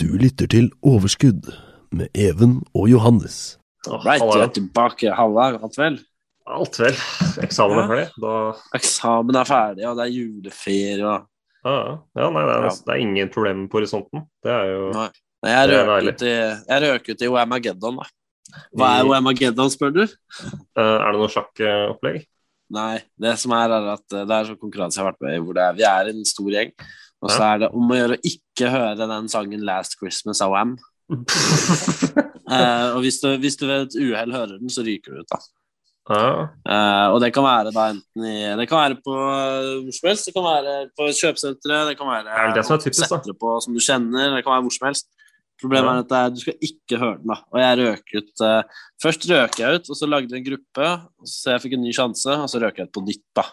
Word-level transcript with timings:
Du 0.00 0.06
lytter 0.16 0.48
til 0.48 0.70
Overskudd 0.80 1.50
med 1.92 2.08
Even 2.16 2.62
og 2.72 2.86
Johannes. 2.88 3.58
Right, 3.84 4.22
du 4.22 4.40
er 4.40 4.52
tilbake. 4.54 5.10
Halla, 5.12 5.50
alt 5.60 5.76
vel? 5.76 5.98
Alt 6.48 6.78
vel. 6.80 6.96
Eksamen 7.44 7.82
er 7.82 7.90
ferdig. 7.90 8.06
Da 8.22 8.30
Eksamen 8.78 9.36
er 9.36 9.50
ferdig, 9.50 9.84
og 9.90 9.98
det 9.98 10.06
er 10.06 10.14
juleferie 10.14 11.02
og 11.04 11.26
Ah, 11.60 11.74
ja. 11.84 11.96
ja 12.16 12.28
nei, 12.32 12.42
det 12.48 12.52
er, 12.56 12.76
det 12.86 12.92
er 12.94 13.00
ingen 13.04 13.28
problem 13.28 13.66
på 13.68 13.76
horisonten. 13.76 14.22
Det 14.40 14.52
er 14.54 14.70
jo 14.70 14.86
Nei. 14.94 15.10
Nei, 15.44 15.50
Jeg 15.52 15.68
Det 15.68 15.76
er 15.76 15.90
røk 15.90 16.08
ut 16.08 16.24
i, 16.24 16.32
jeg 16.70 16.82
røk 16.86 17.10
ut 17.10 17.24
i 17.26 17.30
Whamageddon, 17.34 18.00
da. 18.00 18.08
Hva 18.72 18.88
er 19.02 19.10
Whamageddon, 19.10 19.72
spør 19.74 19.92
du? 19.98 20.00
Uh, 20.00 20.80
Er 20.80 21.10
det 21.10 21.20
noe 21.20 21.28
sjakkopplegg? 21.34 22.24
Nei, 22.72 23.02
det 23.20 23.34
som 23.42 23.52
er, 23.52 23.76
er 23.76 23.92
at 23.98 24.16
eh, 24.16 24.24
det 24.24 24.34
er 24.38 24.48
sånn 24.48 24.60
konkurranse 24.62 24.96
jeg 24.96 25.04
har 25.04 25.10
vært 25.10 25.24
med 25.26 25.36
i, 25.36 25.44
hvor 25.44 25.56
det 25.58 25.66
er, 25.66 25.76
vi 25.76 25.86
er 25.90 26.10
en 26.14 26.24
stor 26.32 26.52
gjeng, 26.54 26.72
og 27.20 27.30
så 27.32 27.42
er 27.50 27.62
det 27.64 27.70
om 27.76 27.90
å 27.92 27.98
gjøre 27.98 28.16
å 28.16 28.24
ikke 28.32 28.72
høre 28.72 29.08
den 29.10 29.28
sangen 29.32 29.64
'Last 29.66 29.98
Christmas' 30.00 30.40
av 30.44 30.54
Wam. 30.54 30.76
uh, 31.10 32.94
og 32.94 33.00
hvis 33.04 33.18
du, 33.22 33.28
hvis 33.42 33.58
du 33.58 33.66
ved 33.66 33.88
et 33.88 33.96
uhell 33.98 34.32
hører 34.34 34.58
den, 34.58 34.70
så 34.72 34.84
ryker 34.86 35.16
du 35.16 35.24
ut, 35.24 35.30
da. 35.30 35.40
Ja. 36.10 36.30
Uh, 36.66 37.06
og 37.14 37.20
det 37.22 37.30
kan 37.34 37.44
være 37.44 37.70
da 37.70 37.84
enten 37.92 38.24
i 38.26 38.38
Det 38.58 38.64
kan 38.70 38.80
være 38.80 38.96
på 39.04 39.14
hvor 39.14 39.94
som 39.94 40.08
helst. 40.08 40.26
Det 40.26 40.34
kan 40.34 40.46
være 40.46 40.74
på 40.96 41.06
kjøpesenteret, 41.14 41.90
det 41.92 41.98
kan 42.00 42.08
være 42.10 42.34
Er 42.34 42.54
det 42.56 42.64
som 42.66 42.80
typisk, 42.82 43.12
da? 43.12 43.34
på 43.44 43.56
som 43.62 43.76
du 43.76 43.82
kjenner, 43.84 44.34
det 44.34 44.42
kan 44.42 44.56
være 44.56 44.64
hvor 44.66 44.74
som 44.74 44.88
helst. 44.88 45.10
Problemet 45.60 45.90
Ja. 45.92 45.92
er 45.92 46.06
at 46.06 46.12
er, 46.16 46.30
du 46.34 46.40
skal 46.40 46.56
ikke 46.64 46.98
høre 46.98 47.18
den, 47.20 47.28
da. 47.28 47.36
Og 47.52 47.60
jeg 47.60 47.78
røk 47.82 48.14
ut 48.16 48.44
uh, 48.48 48.62
Først 49.02 49.28
røk 49.28 49.60
jeg 49.60 49.76
ut, 49.76 49.90
og 49.92 49.96
så 49.96 50.08
lagde 50.08 50.32
jeg 50.32 50.40
en 50.40 50.48
gruppe, 50.48 50.88
så 51.28 51.54
jeg 51.54 51.62
fikk 51.66 51.76
en 51.76 51.84
ny 51.84 51.92
sjanse, 51.92 52.32
og 52.32 52.48
så 52.48 52.62
røk 52.64 52.80
jeg 52.80 52.88
ut 52.88 52.96
på 52.96 53.04
nytt, 53.04 53.26
da. 53.36 53.44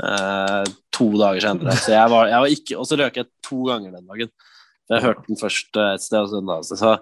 Eh, 0.00 0.70
to 0.94 1.10
dager 1.20 1.44
senere. 1.44 1.74
Så 1.76 1.92
jeg 1.92 2.12
var, 2.12 2.30
jeg 2.30 2.44
var 2.44 2.54
ikke 2.54 2.78
Og 2.80 2.86
så 2.88 2.96
røk 3.00 3.18
jeg 3.20 3.28
to 3.44 3.58
ganger 3.68 3.98
den 3.98 4.06
dagen. 4.08 4.30
Jeg 4.90 5.04
hørte 5.04 5.26
den 5.28 5.38
først 5.38 5.76
eh, 5.76 5.92
et 5.96 6.04
sted, 6.04 6.22
og 6.22 6.30
så 6.30 6.40
en 6.40 6.48
annen 6.48 6.66
sted. 6.66 6.80
Så 6.80 6.94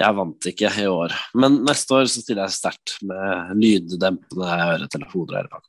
jeg 0.00 0.16
vant 0.16 0.46
ikke 0.52 0.70
i 0.80 0.86
år. 0.88 1.16
Men 1.42 1.58
neste 1.66 1.96
år 1.96 2.06
så 2.08 2.22
stiller 2.22 2.46
jeg 2.46 2.56
sterkt 2.56 2.94
med 3.06 3.56
lyddempende 3.58 4.60
øretelefoner. 4.70 5.50
og 5.50 5.66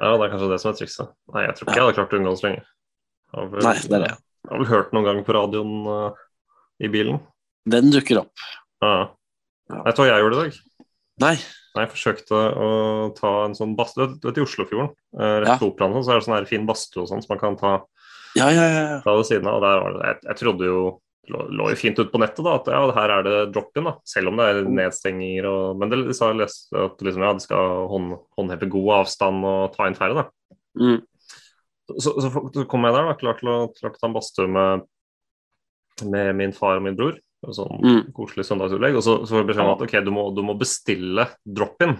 ja, 0.00 0.14
det 0.18 0.26
er 0.26 0.30
kanskje 0.32 0.50
det 0.50 0.60
som 0.62 0.70
er 0.70 0.78
trikset. 0.78 1.10
Nei, 1.34 1.42
jeg 1.46 1.56
tror 1.56 1.68
ikke 1.68 1.76
jeg 1.78 1.84
hadde 1.84 1.96
klart 1.98 2.14
å 2.14 2.18
unngå 2.18 2.30
det 2.32 2.40
så 2.40 2.46
lenge. 2.48 2.62
Jeg 3.34 3.50
vel, 3.52 3.66
Nei, 3.66 3.74
det 3.82 3.98
er 3.98 4.04
det. 4.04 4.14
Jeg 4.44 4.52
har 4.52 4.62
vel 4.62 4.70
hørt 4.70 4.94
noen 4.94 5.06
gang 5.08 5.20
på 5.26 5.36
radioen 5.36 5.74
uh, 5.88 6.22
i 6.82 6.90
bilen. 6.92 7.20
Den 7.70 7.92
dukker 7.94 8.24
opp. 8.24 8.46
Ja. 8.84 8.94
Ja. 9.70 9.82
Vet 9.86 9.96
du 9.96 10.02
hva 10.02 10.08
jeg 10.10 10.24
gjorde 10.24 10.40
i 10.40 10.42
dag? 10.42 10.58
Nei. 11.24 11.36
Nei, 11.74 11.84
Jeg 11.86 11.90
forsøkte 11.90 12.38
å 12.38 12.68
ta 13.18 13.30
en 13.48 13.54
sånn 13.58 13.72
badstue 13.74 14.12
Du 14.20 14.28
vet 14.28 14.36
i 14.38 14.44
Oslofjorden, 14.44 14.92
rett 15.18 15.40
rett 15.42 15.48
Ja. 15.54 15.56
på 15.58 15.72
Operaen, 15.72 15.96
så 16.04 16.12
er 16.14 16.20
det 16.20 16.26
sånn 16.28 16.36
her 16.38 16.46
fin 16.46 16.66
badstue 16.68 17.02
og 17.02 17.08
sånn 17.10 17.22
som 17.24 17.34
man 17.34 17.40
kan 17.42 17.56
ta 17.58 17.72
Ja, 18.38 18.46
ja, 18.50 18.62
ja. 18.66 18.82
ja. 18.92 19.00
fra 19.02 19.16
ved 19.18 19.26
siden 19.26 19.46
av. 19.50 19.58
Og 19.58 19.64
der 19.64 19.80
var 19.82 19.96
det, 19.96 20.04
jeg, 20.06 20.20
jeg 20.28 20.38
trodde 20.42 20.68
jo 20.70 20.78
lå, 21.30 21.42
lå 21.56 21.68
jo 21.72 21.78
fint 21.80 21.98
ut 21.98 22.10
på 22.12 22.20
nettet 22.20 22.44
da, 22.44 22.54
at 22.60 22.66
ja, 22.68 22.80
her 22.98 23.12
er 23.16 23.22
det 23.26 23.36
drop-in, 23.54 23.86
da, 23.88 23.94
selv 24.04 24.28
om 24.32 24.38
det 24.38 24.46
er 24.50 24.62
nedstenginger. 24.68 25.46
Og, 25.50 25.78
men 25.80 25.90
det, 25.92 26.00
de 26.08 26.14
sa 26.16 26.30
at 26.34 27.04
liksom, 27.06 27.22
ja, 27.24 27.32
de 27.32 27.44
skal 27.44 27.84
hånd, 27.90 28.16
håndheve 28.38 28.68
god 28.74 28.90
avstand 29.00 29.46
og 29.48 29.74
ta 29.76 29.86
inn 29.88 29.98
færre. 29.98 30.24
da. 30.24 30.56
Mm. 30.82 30.98
Så, 31.94 32.14
så, 32.20 32.30
så 32.30 32.64
kom 32.68 32.84
jeg 32.86 32.96
der 32.96 33.08
da, 33.10 33.14
klar 33.20 33.38
til 33.40 33.50
å, 33.52 33.56
klar 33.72 33.92
til 33.92 33.98
å 33.98 34.02
ta 34.02 34.08
en 34.10 34.16
badstue 34.16 34.50
med, 34.50 34.84
med 36.10 36.34
min 36.38 36.52
far 36.56 36.78
og 36.80 36.86
min 36.86 36.96
bror. 36.98 37.16
Sånn 37.52 37.80
Mm. 37.84 38.02
koselig 38.16 38.46
søndagsopplegg. 38.48 38.96
Og 38.96 39.02
så, 39.04 39.16
så 39.26 39.34
får 39.36 39.44
du 39.44 39.48
beskjed 39.52 39.64
om 39.66 39.72
at 39.74 39.84
ok, 39.86 39.94
du 40.06 40.10
må, 40.14 40.24
du 40.36 40.42
må 40.46 40.54
bestille 40.58 41.26
drop-in. 41.44 41.96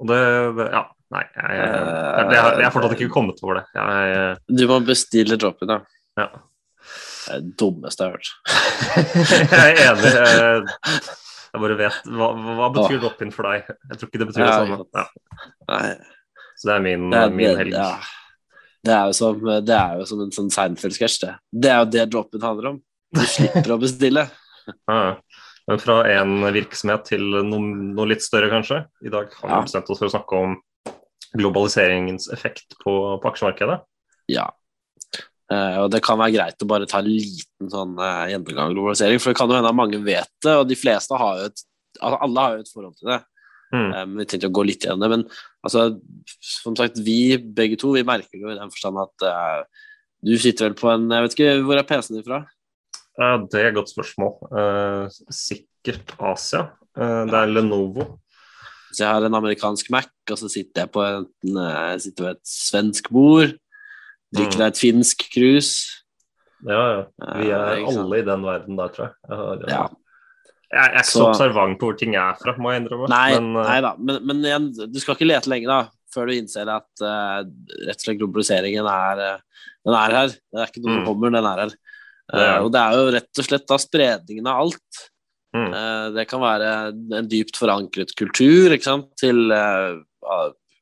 Og 0.00 0.06
det, 0.10 0.20
det 0.58 0.66
Ja, 0.72 0.82
nei. 1.14 1.22
Jeg, 1.36 1.52
jeg, 1.56 1.68
jeg, 1.68 2.26
jeg, 2.32 2.56
jeg 2.60 2.64
har 2.68 2.74
fortsatt 2.74 2.96
ikke 2.98 3.12
kommet 3.14 3.42
over 3.44 3.60
det. 3.60 3.64
Jeg, 3.76 4.58
Du 4.60 4.66
må 4.70 4.80
bestille 4.88 5.38
drop-in, 5.40 5.72
ja. 5.76 5.80
ja. 6.22 6.28
Det 7.26 7.34
er 7.34 7.40
det 7.42 7.54
dummeste 7.58 8.04
jeg 8.04 8.12
har 8.12 8.18
hørt. 8.18 8.28
jeg 9.56 9.72
er 9.72 9.80
enig. 9.90 10.10
Jeg, 10.14 10.66
jeg 11.56 11.62
bare 11.62 11.76
vet 11.80 12.10
Hva, 12.18 12.26
hva 12.58 12.66
betyr 12.74 13.00
drop-in 13.02 13.32
for 13.34 13.48
deg? 13.48 13.64
Jeg 13.90 13.98
tror 13.98 14.10
ikke 14.10 14.20
det 14.22 14.28
betyr 14.28 14.42
det 14.44 14.50
Ja, 14.52 14.58
samme. 14.60 14.76
Ja. 14.94 15.96
Så 16.56 16.68
det 16.70 16.74
er 16.76 16.84
min, 16.84 17.08
det 17.12 17.18
er, 17.20 17.32
min 17.34 17.48
det, 17.50 17.56
helg. 17.58 17.74
ja. 17.76 17.88
det, 18.86 18.92
er 18.94 19.08
jo 19.10 19.16
som, 19.18 19.40
det 19.66 19.74
er 19.76 19.98
jo 20.00 20.06
som 20.08 20.22
en 20.24 20.30
sånn 20.36 20.52
Seinfeld-sketsj, 20.54 21.18
det. 21.24 21.32
Det 21.52 21.72
er 21.72 21.80
jo 21.82 21.88
det 21.96 22.04
drop-in 22.14 22.44
handler 22.46 22.70
om. 22.74 22.78
Du 23.16 23.26
slipper 23.30 23.76
å 23.76 23.80
bestille. 23.82 24.28
Ja. 24.90 25.20
Men 25.70 25.78
fra 25.78 26.00
en 26.10 26.40
virksomhet 26.54 27.04
til 27.06 27.22
noe, 27.22 27.58
noe 27.94 28.08
litt 28.10 28.22
større, 28.22 28.48
kanskje. 28.50 28.80
I 29.06 29.10
dag 29.14 29.30
har 29.38 29.50
vi 29.52 29.58
bestemt 29.68 29.92
oss 29.94 30.00
for 30.00 30.08
å 30.08 30.10
snakke 30.10 30.40
om 30.42 30.56
globaliseringens 31.38 32.26
effekt 32.34 32.74
på, 32.82 32.94
på 33.22 33.30
aksjemarkedet. 33.30 33.76
Ja. 34.30 34.48
Uh, 35.46 35.84
og 35.84 35.92
det 35.94 36.02
kan 36.02 36.18
være 36.18 36.34
greit 36.34 36.62
å 36.62 36.68
bare 36.70 36.88
ta 36.90 36.98
en 36.98 37.06
liten 37.06 37.70
sånn 37.70 37.94
uh, 37.98 38.26
gjennomgang 38.26 38.72
av 38.72 38.74
globalisering, 38.74 39.22
for 39.22 39.30
det 39.30 39.38
kan 39.38 39.50
jo 39.50 39.58
hende 39.58 39.70
at 39.70 39.78
mange 39.78 40.00
vet 40.02 40.30
det, 40.42 40.54
og 40.54 40.66
de 40.66 40.78
fleste 40.78 41.18
har 41.22 41.38
jo 41.38 41.50
et 41.52 41.60
altså, 42.00 42.18
Alle 42.26 42.42
har 42.42 42.56
jo 42.56 42.64
et 42.64 42.72
forhold 42.74 42.96
til 42.98 43.12
det. 43.12 43.20
Mm. 43.74 43.90
Um, 43.90 44.16
vi 44.18 44.26
tenkte 44.30 44.50
å 44.50 44.56
gå 44.58 44.64
litt 44.66 44.86
gjennom 44.86 45.04
det, 45.04 45.12
men 45.14 45.24
altså, 45.66 45.86
som 46.42 46.74
sagt, 46.78 46.98
vi 47.02 47.36
begge 47.38 47.78
to 47.78 47.92
vi 47.94 48.06
merker 48.06 48.34
det 48.34 48.42
jo 48.42 48.54
i 48.54 48.58
den 48.58 48.74
forstand 48.74 49.02
at 49.02 49.26
uh, 49.26 49.86
du 50.26 50.34
sitter 50.40 50.70
vel 50.70 50.78
på 50.78 50.90
en 50.90 51.10
Jeg 51.12 51.24
vet 51.24 51.34
ikke, 51.36 51.56
hvor 51.66 51.78
er 51.78 51.86
PC-en 51.86 52.18
din 52.18 52.26
fra? 52.26 52.42
Ja, 53.18 53.36
det 53.40 53.60
er 53.60 53.68
et 53.70 53.76
godt 53.78 53.90
spørsmål. 53.92 54.32
Eh, 54.60 55.08
sikkert 55.32 56.12
Asia. 56.20 56.66
Eh, 56.98 57.22
det 57.30 57.34
er 57.38 57.46
Lenovo. 57.52 58.18
Så 58.92 59.04
jeg 59.04 59.08
har 59.12 59.24
en 59.26 59.34
amerikansk 59.38 59.88
Mac, 59.92 60.08
og 60.30 60.38
så 60.40 60.48
sitter 60.52 60.84
jeg 60.84 60.92
på 60.92 61.02
en, 61.04 61.26
eh, 61.56 61.92
jeg 61.92 62.00
sitter 62.06 62.24
ved 62.24 62.36
et 62.36 62.44
svensk 62.48 63.10
bord. 63.12 63.54
Drikker 64.34 64.56
Mm. 64.56 64.62
deg 64.62 64.66
et 64.68 64.80
finsk 64.82 65.18
krus. 65.32 65.70
Ja, 66.66 66.82
ja. 66.96 67.04
Vi 67.40 67.50
er 67.50 67.86
alle 67.86 68.18
i 68.18 68.22
den 68.26 68.42
verden 68.42 68.76
der, 68.76 68.88
tror 68.88 69.06
jeg. 69.06 69.14
Jeg, 69.28 69.36
har, 69.36 69.56
Ja. 69.68 69.82
jeg, 69.82 69.90
jeg 70.72 70.84
er 70.84 70.98
ikke 70.98 71.04
så, 71.06 71.12
Så- 71.12 71.28
observant 71.28 71.78
på 71.78 71.86
hvor 71.86 71.98
ting 71.98 72.14
er 72.16 72.34
fra, 72.34 72.54
må 72.58 72.72
jeg 72.72 72.82
innrømme. 72.82 73.08
Nei, 73.08 73.38
Men, 73.40 73.56
eh, 73.56 73.68
nei 73.68 73.80
da, 73.80 73.94
men, 73.98 74.26
men 74.26 74.36
igjen, 74.42 74.92
du 74.92 75.00
skal 75.00 75.14
ikke 75.14 75.28
lete 75.28 75.48
lenge 75.48 75.66
da, 75.66 75.88
før 76.14 76.26
du 76.26 76.32
innser 76.32 76.68
at 76.68 76.88
uh, 77.02 77.44
rett 77.86 77.96
og 77.96 78.00
slett 78.00 78.18
globaliseringen 78.18 78.86
er, 78.88 79.34
uh, 79.34 79.38
den 79.84 79.94
er 79.94 80.10
her. 80.10 80.28
Det 80.28 80.58
er 80.60 80.66
ikke 80.66 80.82
noe 80.84 80.94
som 80.96 81.02
Mm. 81.02 81.06
kommer, 81.06 81.30
den 81.30 81.44
er 81.44 81.56
her. 81.68 81.70
Er 82.32 82.42
Eh, 82.42 82.64
og 82.64 82.72
det 82.74 82.80
er 82.82 82.96
jo 82.98 83.12
rett 83.14 83.40
og 83.40 83.46
slett 83.46 83.68
da 83.70 83.78
spredningen 83.78 84.48
av 84.50 84.64
alt. 84.64 85.02
Mm. 85.56 85.68
Eh, 85.72 86.06
det 86.16 86.26
kan 86.28 86.42
være 86.42 86.72
en 87.20 87.28
dypt 87.30 87.58
forankret 87.60 88.14
kultur 88.18 88.74
ikke 88.74 88.88
sant? 88.88 89.12
til 89.20 89.52
eh, 89.54 90.00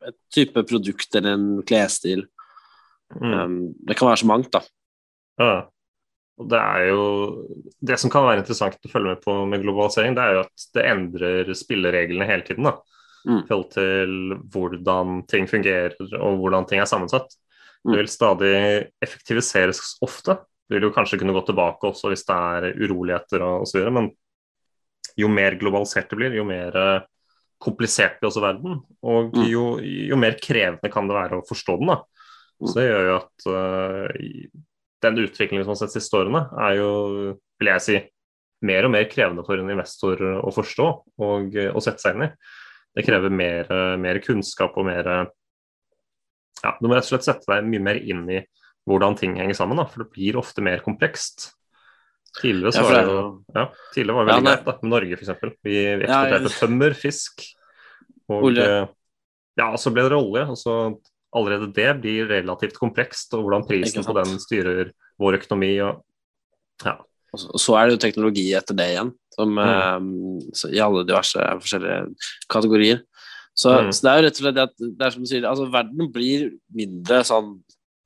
et 0.08 0.16
type 0.32 0.64
produkt 0.68 1.14
eller 1.14 1.36
en 1.36 1.46
klesstil. 1.66 2.26
mm. 3.14 3.84
Det 3.86 3.96
kan 3.96 4.08
være 4.08 4.22
så 4.24 4.30
mangt, 4.30 4.50
da. 4.52 4.64
Ja. 5.40 5.54
Og 6.34 6.48
det 6.50 6.58
er 6.58 6.88
jo 6.88 7.02
Det 7.78 7.94
som 8.00 8.10
kan 8.10 8.24
være 8.26 8.40
interessant 8.40 8.74
å 8.74 8.90
følge 8.90 9.12
med 9.12 9.20
på 9.22 9.36
med 9.46 9.62
globalisering, 9.62 10.16
det 10.16 10.22
er 10.24 10.32
jo 10.34 10.42
at 10.42 10.64
det 10.74 10.86
endrer 10.90 11.54
spillereglene 11.54 12.26
hele 12.26 12.46
tiden. 12.46 12.66
da 12.70 12.78
Mm. 13.24 13.40
I 13.40 13.46
forhold 13.48 13.70
til 13.72 14.34
hvordan 14.52 15.22
ting 15.30 15.46
fungerer 15.48 15.94
og 16.20 16.42
hvordan 16.42 16.66
ting 16.68 16.82
er 16.82 16.88
sammensatt. 16.88 17.30
Mm. 17.84 17.92
Det 17.92 18.00
vil 18.00 18.10
stadig 18.12 18.56
effektiviseres 19.04 19.80
ofte. 20.04 20.36
Det 20.64 20.78
vil 20.78 20.88
jo 20.88 20.94
kanskje 20.94 21.18
kunne 21.20 21.34
gå 21.36 21.42
tilbake 21.46 21.90
også 21.90 22.10
hvis 22.12 22.24
det 22.28 22.36
er 22.36 22.78
uroligheter 22.80 23.44
og 23.44 23.66
osv. 23.66 23.84
Men 23.92 24.08
jo 25.20 25.28
mer 25.30 25.58
globalisert 25.60 26.08
det 26.10 26.18
blir, 26.18 26.36
jo 26.38 26.46
mer 26.48 26.78
eh, 26.80 27.04
komplisert 27.62 28.16
blir 28.20 28.30
også 28.30 28.42
verden. 28.44 28.80
Og 29.04 29.34
Mm. 29.34 29.44
jo, 29.50 29.64
jo 29.82 30.16
mer 30.16 30.38
krevende 30.40 30.90
kan 30.92 31.08
det 31.08 31.16
være 31.16 31.40
å 31.40 31.46
forstå 31.48 31.78
den. 31.80 31.92
da 31.94 32.02
så 32.64 32.78
det 32.78 32.86
gjør 32.86 33.08
jo 33.08 33.14
at 33.18 33.46
uh, 33.50 34.58
den 35.04 35.18
utviklingen 35.20 35.64
som 35.64 35.74
har 35.74 35.80
sett 35.82 35.96
siste 35.96 36.16
årene, 36.16 36.46
er 36.64 36.76
jo, 36.78 36.90
vil 37.60 37.70
jeg 37.74 37.84
si, 37.84 37.96
mer 38.64 38.86
og 38.86 38.94
mer 38.94 39.08
krevende 39.10 39.44
for 39.44 39.60
en 39.60 39.72
investor 39.74 40.22
å 40.40 40.52
forstå 40.54 40.86
og 41.26 41.56
å 41.74 41.82
sette 41.84 42.00
seg 42.00 42.16
inn 42.16 42.28
i. 42.28 42.30
Det 42.94 43.04
krever 43.04 43.32
mer, 43.34 43.68
eh, 43.68 43.96
mer 44.00 44.20
kunnskap 44.24 44.76
og 44.78 44.86
mer 44.86 45.08
eh, 45.10 45.24
Ja, 46.62 46.70
du 46.80 46.86
må 46.86 46.94
rett 46.94 47.04
og 47.04 47.10
slett 47.10 47.26
sette 47.26 47.50
deg 47.50 47.66
mye 47.68 47.82
mer 47.82 47.98
inn 47.98 48.22
i 48.30 48.38
hvordan 48.88 49.16
ting 49.16 49.36
henger 49.40 49.56
sammen, 49.56 49.78
da, 49.80 49.86
for 49.88 50.04
det 50.04 50.10
blir 50.12 50.36
ofte 50.40 50.60
mer 50.64 50.82
komplekst. 50.84 51.52
Tidligere 52.40 52.74
Ja, 52.74 52.82
var 52.82 53.06
jo 53.06 53.44
ja, 53.54 53.64
tidligere 53.94 54.16
var 54.18 54.24
det 54.26 54.32
veldig 54.34 54.44
ja, 54.50 54.54
greit 54.56 54.64
da, 54.66 54.74
med 54.82 54.90
Norge, 54.90 55.18
f.eks. 55.20 55.58
Vi 55.62 55.76
eksporterte 55.94 56.50
ja. 56.50 56.58
tømmer, 56.58 56.96
fisk 56.98 57.44
og 58.28 58.48
Olje. 58.50 58.64
eh, 58.82 58.86
Ja, 59.56 59.68
så 59.78 59.92
ble 59.94 60.02
det 60.10 60.16
olje. 60.18 60.42
og 60.50 60.58
så 60.58 60.74
allerede 61.34 61.68
det 61.74 62.00
blir 62.02 62.26
relativt 62.30 62.76
komplekst, 62.78 63.32
og 63.34 63.44
hvordan 63.46 63.64
prisen 63.68 64.04
på 64.06 64.14
den 64.18 64.36
styrer 64.42 64.90
vår 65.18 65.38
økonomi 65.40 65.76
og 65.86 66.02
Ja. 66.84 66.96
Og 67.34 67.58
så, 67.58 67.74
er 67.74 67.86
det 67.88 67.94
jo 67.96 68.02
teknologi 68.04 68.52
etter 68.54 68.74
det 68.78 68.84
igjen, 68.92 69.08
som, 69.34 69.56
eh, 69.58 70.00
så 70.54 70.68
i 70.70 70.78
alle 70.82 71.04
diverse 71.06 71.38
forskjellige 71.38 72.14
kategorier. 72.50 73.00
Så, 73.54 73.70
Mm. 73.70 73.90
så 73.92 74.02
det 74.02 74.10
er 74.10 74.16
jo 74.20 74.26
rett 74.26 74.38
og 74.38 74.42
slett 74.42 74.54
det 74.54 74.62
at 74.62 74.76
det 74.78 75.06
er 75.06 75.10
som 75.10 75.22
du 75.22 75.26
sier, 75.30 75.42
altså 75.46 75.70
verden 75.70 76.12
blir 76.12 76.50
mindre 76.74 77.22
sånn 77.26 77.62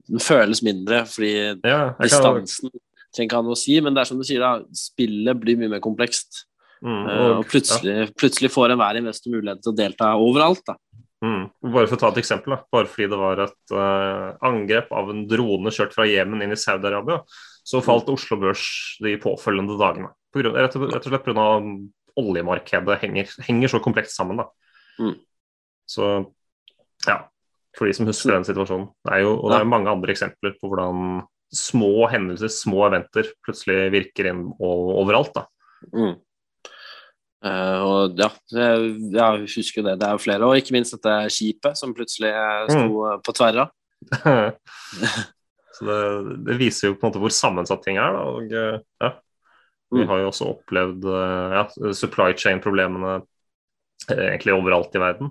Den 0.09 0.23
føles 0.25 0.63
mindre 0.65 1.03
fordi 1.09 1.33
Ja, 1.67 1.95
distansen 2.01 2.73
trenger 3.15 3.29
ikke 3.29 3.41
ha 3.41 3.47
noe 3.47 3.57
å 3.57 3.59
si, 3.59 3.79
men 3.85 3.97
det 3.97 4.03
er 4.03 4.11
som 4.11 4.21
du 4.21 4.27
sier, 4.27 4.43
da, 4.43 4.61
spillet 4.77 5.41
blir 5.41 5.59
mye 5.61 5.73
mer 5.77 5.85
komplekst. 5.85 6.45
mm, 6.85 7.07
Eh, 7.09 7.21
og, 7.21 7.31
og 7.41 7.49
plutselig, 7.51 7.97
plutselig 8.19 8.53
får 8.55 8.75
enhver 8.75 9.01
investor 9.01 9.35
mulighet 9.35 9.65
til 9.65 9.73
å 9.73 9.79
delta 9.79 10.13
overalt. 10.21 10.63
Da. 10.69 10.77
mm. 11.25 11.45
Bare 11.73 11.89
for 11.89 11.97
å 11.97 12.03
ta 12.05 12.13
et 12.13 12.21
eksempel, 12.23 12.55
da. 12.55 12.61
bare 12.73 12.91
fordi 12.91 13.09
det 13.11 13.21
var 13.21 13.45
et 13.47 13.75
uh, 13.75 14.37
angrep 14.47 14.93
av 14.95 15.11
en 15.11 15.25
drone 15.31 15.73
kjørt 15.75 15.97
fra 15.97 16.07
Jemen 16.09 16.45
inn 16.45 16.55
i 16.55 16.61
Saudi-Arabia, 16.61 17.23
så 17.69 17.83
falt 17.85 18.13
Oslo 18.13 18.39
Børs 18.41 18.65
de 19.05 19.17
påfølgende 19.21 19.79
dagene. 19.81 20.13
På 20.33 20.43
grunn, 20.43 20.57
rett, 20.57 20.77
og, 20.77 20.91
rett 20.93 21.09
og 21.09 21.13
slett 21.13 21.27
pga. 21.27 21.49
oljemarkedet 22.19 23.01
henger, 23.03 23.35
henger 23.47 23.71
så 23.73 23.81
komplekst 23.83 24.17
sammen. 24.19 24.41
da. 24.41 24.49
Mm. 24.99 25.17
Så 25.89 26.07
ja, 27.07 27.23
for 27.79 27.89
de 27.89 27.95
som 27.97 28.09
husker 28.11 28.35
den 28.35 28.47
situasjonen. 28.47 28.89
Det 29.07 29.17
er 29.17 29.25
jo, 29.25 29.35
og 29.39 29.53
det 29.53 29.61
er 29.61 29.69
mange 29.71 29.93
andre 29.93 30.15
eksempler 30.15 30.57
på 30.59 30.71
hvordan 30.71 31.21
små 31.55 32.09
hendelser, 32.13 32.51
små 32.53 32.83
eventer, 32.91 33.31
plutselig 33.47 33.89
virker 33.95 34.29
inn 34.33 34.43
overalt. 34.61 35.33
da. 35.39 35.47
Mm. 35.95 36.17
Uh, 37.39 37.79
og 37.87 38.19
ja, 38.19 38.29
jeg, 38.51 38.89
jeg 39.15 39.45
husker 39.55 39.85
det. 39.87 39.95
Det 40.01 40.09
er 40.09 40.17
jo 40.17 40.23
flere. 40.25 40.49
Og 40.49 40.59
ikke 40.59 40.75
minst 40.75 40.97
dette 40.97 41.15
skipet 41.33 41.79
som 41.79 41.95
plutselig 41.97 42.33
sto 42.67 42.83
mm. 42.89 43.23
på 43.25 43.35
tverra. 43.39 43.69
så 45.79 45.87
det, 45.87 46.01
det 46.49 46.59
viser 46.59 46.91
jo 46.91 46.99
på 46.99 47.07
en 47.07 47.13
måte 47.13 47.23
hvor 47.23 47.35
sammensatt 47.35 47.85
ting 47.87 48.01
er. 48.03 48.19
Da. 48.19 48.27
Og, 48.35 48.53
eh, 48.53 48.85
ja. 49.05 49.15
Vi 49.89 50.03
Mm. 50.03 50.09
har 50.11 50.19
jo 50.21 50.27
også 50.29 50.47
opplevd 50.51 51.05
eh, 51.09 51.55
ja, 51.57 51.93
supply 51.97 52.35
chain-problemene 52.37 53.23
egentlig 54.13 54.53
overalt 54.53 54.93
i 54.93 55.01
verden. 55.01 55.31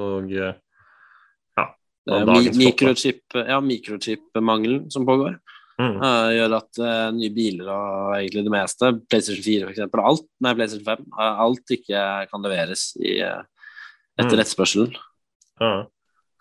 Og 0.00 0.30
ja, 0.32 0.54
Eh, 2.08 2.22
av 2.22 2.56
Mikrochip, 2.56 3.22
ja, 3.34 3.60
mikrochip-mangelen 3.60 4.90
som 4.90 5.06
pågår, 5.06 5.38
Mm. 5.78 6.00
Uh, 6.02 6.28
gjør 6.34 6.54
at 6.56 6.78
uh, 6.82 7.10
nye 7.14 7.30
biler 7.30 7.68
og 7.70 8.14
egentlig 8.16 8.42
det 8.42 8.50
meste, 8.50 8.88
PlayStation 9.06 9.44
4 9.44 9.62
for 9.62 9.70
eksempel, 9.70 10.00
alt, 10.02 10.24
nei, 10.42 10.52
PlayStation 10.58 10.86
5, 10.88 11.04
uh, 11.14 11.42
alt 11.44 11.70
ikke 11.70 12.00
kan 12.32 12.42
leveres 12.42 12.82
i, 12.98 13.20
eh, 13.22 13.44
etter 14.18 14.34
Mm. 14.34 14.40
etterspørselen. 14.42 14.96
Ja. 15.62 15.86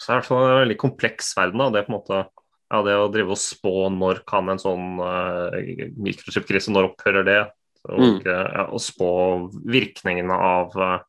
Så 0.02 0.08
det 0.08 0.10
er 0.10 0.16
i 0.16 0.18
hvert 0.18 0.30
fall 0.32 0.48
en 0.48 0.68
veldig 0.68 0.78
kompleks 0.82 1.30
verden. 1.38 1.62
Da. 1.62 1.70
Det, 1.70 1.86
på 1.86 1.94
en 1.94 2.00
måte, 2.00 2.24
ja, 2.72 2.82
det 2.82 2.96
å 2.98 3.12
drive 3.14 3.30
og 3.30 3.38
spå 3.38 3.76
når 3.94 4.26
kan 4.26 4.50
en 4.50 4.58
sånn 4.58 4.98
uh, 5.06 5.54
mikrochip-krise, 6.02 6.74
når 6.74 6.90
opphører 6.96 7.24
det? 7.30 7.52
Og, 7.88 8.00
Mm. 8.00 8.26
eh, 8.26 8.48
ja, 8.58 8.66
og 8.74 8.82
spå 8.82 9.12
virkningene 9.70 10.34
av, 10.34 10.74
eh, 10.76 11.00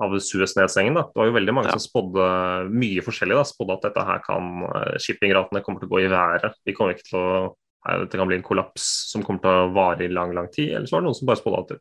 av 0.00 0.14
Suez-nedstengen. 0.18 0.94
Det 0.96 1.12
var 1.18 1.26
jo 1.28 1.34
veldig 1.36 1.54
mange 1.54 1.68
Ja. 1.68 1.76
som 1.76 1.84
spådde 1.84 2.70
mye 2.72 3.02
forskjellig. 3.04 3.36
da, 3.36 3.44
Spådde 3.44 3.72
at 3.76 3.82
dette 3.82 4.04
her 4.06 4.18
kan 4.24 4.62
eh, 4.64 4.96
shippingratene 4.98 5.62
kommer 5.62 5.80
til 5.80 5.88
å 5.88 5.92
gå 5.92 6.00
i 6.04 6.08
været. 6.12 6.54
Vi 6.64 6.72
kommer 6.72 6.94
ikke 6.94 7.08
til 7.10 7.18
å 7.20 7.56
nei, 7.86 8.04
Det 8.06 8.18
kan 8.18 8.28
bli 8.28 8.36
en 8.36 8.42
kollaps 8.46 9.10
som 9.10 9.22
kommer 9.22 9.40
til 9.42 9.50
å 9.50 9.72
vare 9.74 10.04
i 10.04 10.08
lang, 10.08 10.32
lang 10.34 10.48
tid. 10.48 10.70
Eller 10.74 10.86
så 10.86 10.92
var 10.96 11.00
det 11.02 11.06
noen 11.10 11.18
som 11.18 11.26
bare 11.26 11.42
spådde 11.42 11.58
at 11.72 11.80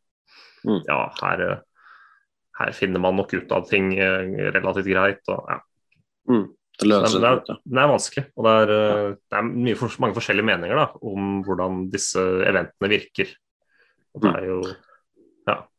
Mm. 0.63 0.83
ja, 0.87 1.11
her, 1.21 1.41
eh, 1.41 1.57
her 2.59 2.71
finner 2.71 2.99
man 2.99 3.15
nok 3.15 3.33
ut 3.33 3.51
av 3.51 3.67
ting 3.67 3.97
eh, 3.97 4.51
relativt 4.53 4.85
greit. 4.85 5.21
og 5.27 5.45
ja. 5.49 5.59
Mm. 6.29 6.49
Det 6.79 6.87
løser 6.87 7.19
det, 7.19 7.29
er, 7.29 7.57
det 7.65 7.79
er 7.81 7.89
vanskelig, 7.89 8.25
og 8.37 8.43
det 8.45 8.51
er, 8.61 8.71
eh, 8.75 9.15
det 9.29 9.37
er 9.37 9.41
mye, 9.41 9.89
mange 9.99 10.15
forskjellige 10.15 10.45
meninger 10.45 10.75
da, 10.75 10.85
om 11.01 11.43
hvordan 11.43 11.89
disse 11.91 12.17
eventene 12.19 12.89
virker. 12.89 13.27
Og 14.15 14.21
det 14.21 14.35
er 14.35 14.45
jo 14.45 14.61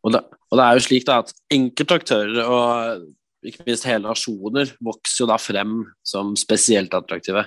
Og 0.03 0.15
det, 0.15 0.23
og 0.51 0.59
det 0.59 0.65
er 0.65 0.77
jo 0.77 0.85
slik 0.85 1.05
da 1.09 1.21
at 1.23 1.33
enkelte 1.55 1.99
aktører 2.01 2.41
og 2.43 3.03
ikke 3.47 3.67
minst 3.67 3.87
hele 3.89 4.07
nasjoner 4.07 4.71
vokser 4.85 5.25
jo 5.25 5.29
da 5.31 5.39
frem 5.41 5.83
som 6.07 6.35
spesielt 6.39 6.95
attraktive. 6.95 7.45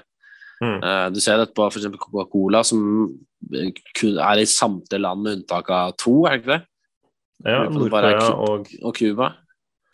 Mm. 0.64 0.80
Uh, 0.80 1.08
du 1.12 1.20
ser 1.24 1.40
dette 1.40 1.56
på 1.56 1.68
f.eks. 1.68 1.88
Coca-Cola, 2.00 2.64
som 2.68 2.82
kun 4.00 4.20
er 4.24 4.42
i 4.42 4.48
samtlige 4.50 5.04
land 5.04 5.24
med 5.24 5.40
unntak 5.40 5.70
av 5.72 5.96
to, 6.00 6.24
er 6.26 6.38
det 6.38 6.44
ikke 6.44 6.54
det? 6.56 6.64
ja, 7.44 7.58
Nord-Korea 7.70 8.30
og 8.32 8.70
Og 8.82 8.96
Cuba. 8.96 9.34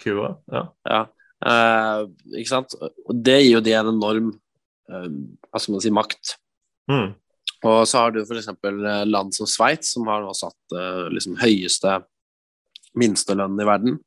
Cuba. 0.01 0.35
Ja. 0.51 0.63
Ja. 0.89 1.01
Uh, 1.41 2.09
ikke 2.37 2.51
sant? 2.51 2.75
Og 2.81 3.17
det 3.17 3.39
gir 3.41 3.57
jo 3.57 3.65
de 3.65 3.73
en 3.77 3.89
enorm 3.95 4.29
uh, 4.91 5.09
hva 5.49 5.61
skal 5.61 5.75
man 5.75 5.83
si, 5.83 5.93
makt. 5.93 6.35
Mm. 6.91 7.11
Og 7.65 7.81
så 7.89 8.05
har 8.05 8.13
du 8.13 8.21
f.eks. 8.21 8.49
land 9.09 9.35
som 9.37 9.49
Sveits, 9.49 9.93
som 9.95 10.07
har 10.09 10.23
nå 10.23 10.33
satt 10.37 10.77
uh, 10.77 11.09
liksom 11.13 11.37
høyeste 11.41 11.99
minstelønnen 12.97 13.61
i 13.61 13.67
verden. 13.67 13.97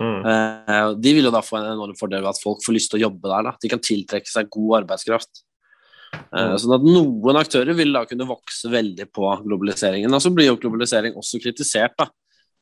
Mm. 0.00 0.20
Uh, 0.24 0.94
de 0.96 1.12
vil 1.16 1.26
jo 1.28 1.32
da 1.34 1.42
få 1.44 1.58
en 1.58 1.72
enorm 1.74 1.96
fordel 1.98 2.22
ved 2.24 2.30
at 2.32 2.40
folk 2.42 2.62
får 2.64 2.76
lyst 2.76 2.90
til 2.92 3.00
å 3.00 3.04
jobbe 3.08 3.28
der. 3.28 3.48
Da. 3.50 3.52
De 3.60 3.68
kan 3.72 3.82
tiltrekke 3.84 4.30
seg 4.30 4.48
god 4.52 4.82
arbeidskraft. 4.82 5.42
Uh, 6.32 6.50
Mm. 6.50 6.56
sånn 6.58 6.74
at 6.74 6.86
noen 6.86 7.36
aktører 7.38 7.76
vil 7.78 7.92
da 7.94 8.04
kunne 8.08 8.26
vokse 8.26 8.70
veldig 8.70 9.06
på 9.14 9.28
globaliseringen. 9.44 10.12
Og 10.14 10.22
så 10.24 10.32
blir 10.34 10.48
jo 10.50 10.56
globalisering 10.58 11.14
også 11.14 11.38
kritisert, 11.42 11.94
da. 11.98 12.08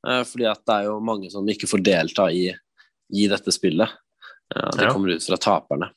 Uh, 0.07 0.25
fordi 0.25 0.47
at 0.51 0.61
det 0.67 0.75
er 0.75 0.89
jo 0.91 0.99
mange 1.01 1.31
som 1.33 1.47
ikke 1.49 1.69
får 1.71 1.83
delta 1.87 2.29
i, 2.31 2.51
i 3.15 3.29
dette 3.31 3.55
spillet. 3.55 3.89
Det 4.49 4.79
de 4.79 4.85
Ja. 4.87 4.93
kommer 4.93 5.15
ut 5.15 5.25
fra 5.25 5.37
taperne. 5.37 5.91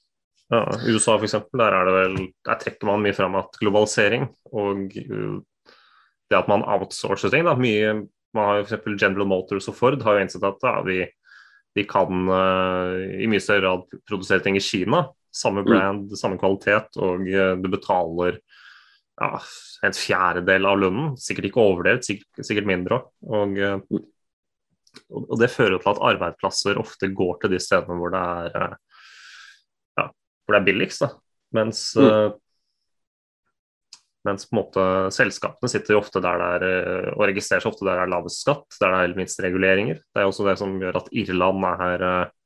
Ja, 0.52 0.66
USA 0.84 1.14
eksempel, 1.18 1.58
der, 1.62 1.72
er 1.72 1.86
det 1.88 1.94
vel, 1.96 2.16
der 2.44 2.58
trekker 2.60 2.86
man 2.90 3.02
mye 3.06 3.16
fram 3.16 3.38
at 3.40 3.56
globalisering 3.62 4.26
og 4.52 4.92
det 4.92 6.36
at 6.36 6.50
man 6.52 6.64
outsourcer 6.68 7.32
ting. 7.32 7.46
Da, 7.48 7.54
mye, 7.56 7.94
man 8.36 8.48
har 8.48 8.60
jo 8.60 8.66
eksempel 8.66 8.98
General 9.00 9.28
Motors 9.28 9.70
og 9.72 9.78
Ford 9.78 10.02
har 10.06 10.18
jo 10.18 10.26
innsett 10.26 10.46
at 10.48 10.64
ja, 10.66 10.76
vi, 10.86 11.00
vi, 11.78 11.86
kan 11.90 12.30
uh, 12.30 12.96
i 13.22 13.28
mye 13.30 13.44
større 13.44 13.64
grad 13.66 14.00
produsere 14.08 14.44
ting 14.46 14.60
i 14.60 14.64
Kina. 14.64 15.06
Samme 15.32 15.64
brand, 15.64 16.10
samme 16.20 16.40
kvalitet, 16.40 16.98
og 17.00 17.28
uh, 17.28 17.54
du 17.60 17.68
betaler 17.72 18.40
ja, 19.22 19.30
en 19.88 19.96
fjerdedel 19.96 20.68
av 20.68 20.80
lønnen. 20.82 21.14
Sikkert 21.20 21.52
ikke 21.52 21.64
overdelt, 21.64 22.08
sikkert, 22.08 22.44
sikkert 22.48 22.70
mindre 22.72 23.00
òg. 23.00 23.12
Og, 23.42 23.60
uh, 23.62 24.08
og 25.16 25.36
det 25.40 25.52
fører 25.54 25.80
til 25.80 25.94
at 25.94 26.02
arbeidsplasser 26.04 26.80
ofte 26.80 27.08
går 27.16 27.38
til 27.40 27.54
de 27.54 27.60
stedene 27.64 27.96
hvor 28.00 28.12
det 28.12 28.22
er 28.22 28.56
uh, 28.76 28.80
hvor 30.46 30.56
det 30.56 30.62
er 30.62 30.68
billigst. 30.68 31.04
Da. 31.06 31.14
Mens, 31.56 31.92
Mm. 31.96 32.34
Mens 34.28 34.46
på 34.46 34.54
en 34.54 34.60
måte 34.60 34.84
selskapene 35.16 35.72
sitter 35.72 35.96
jo 35.96 36.02
ofte 36.04 36.22
der 36.24 36.42
det 36.42 36.52
er 36.58 36.68
eh, 36.68 37.08
og 37.16 37.26
registrerer 37.32 37.64
seg 37.64 37.74
ofte 37.74 37.88
der 37.88 37.98
det 37.98 38.04
er 38.06 38.14
lavest 38.14 38.44
skatt, 38.44 38.68
der 38.82 38.94
det 38.94 39.00
er 39.08 39.18
minst 39.18 39.42
reguleringer. 39.42 40.04
Det 40.04 40.22
er 40.22 40.30
også 40.30 40.46
det 40.50 40.60
som 40.62 40.78
gjør 40.82 41.02
at 41.02 41.10
Irland 41.24 41.66
er 41.72 41.82
her 41.82 42.06
eh, 42.10 42.38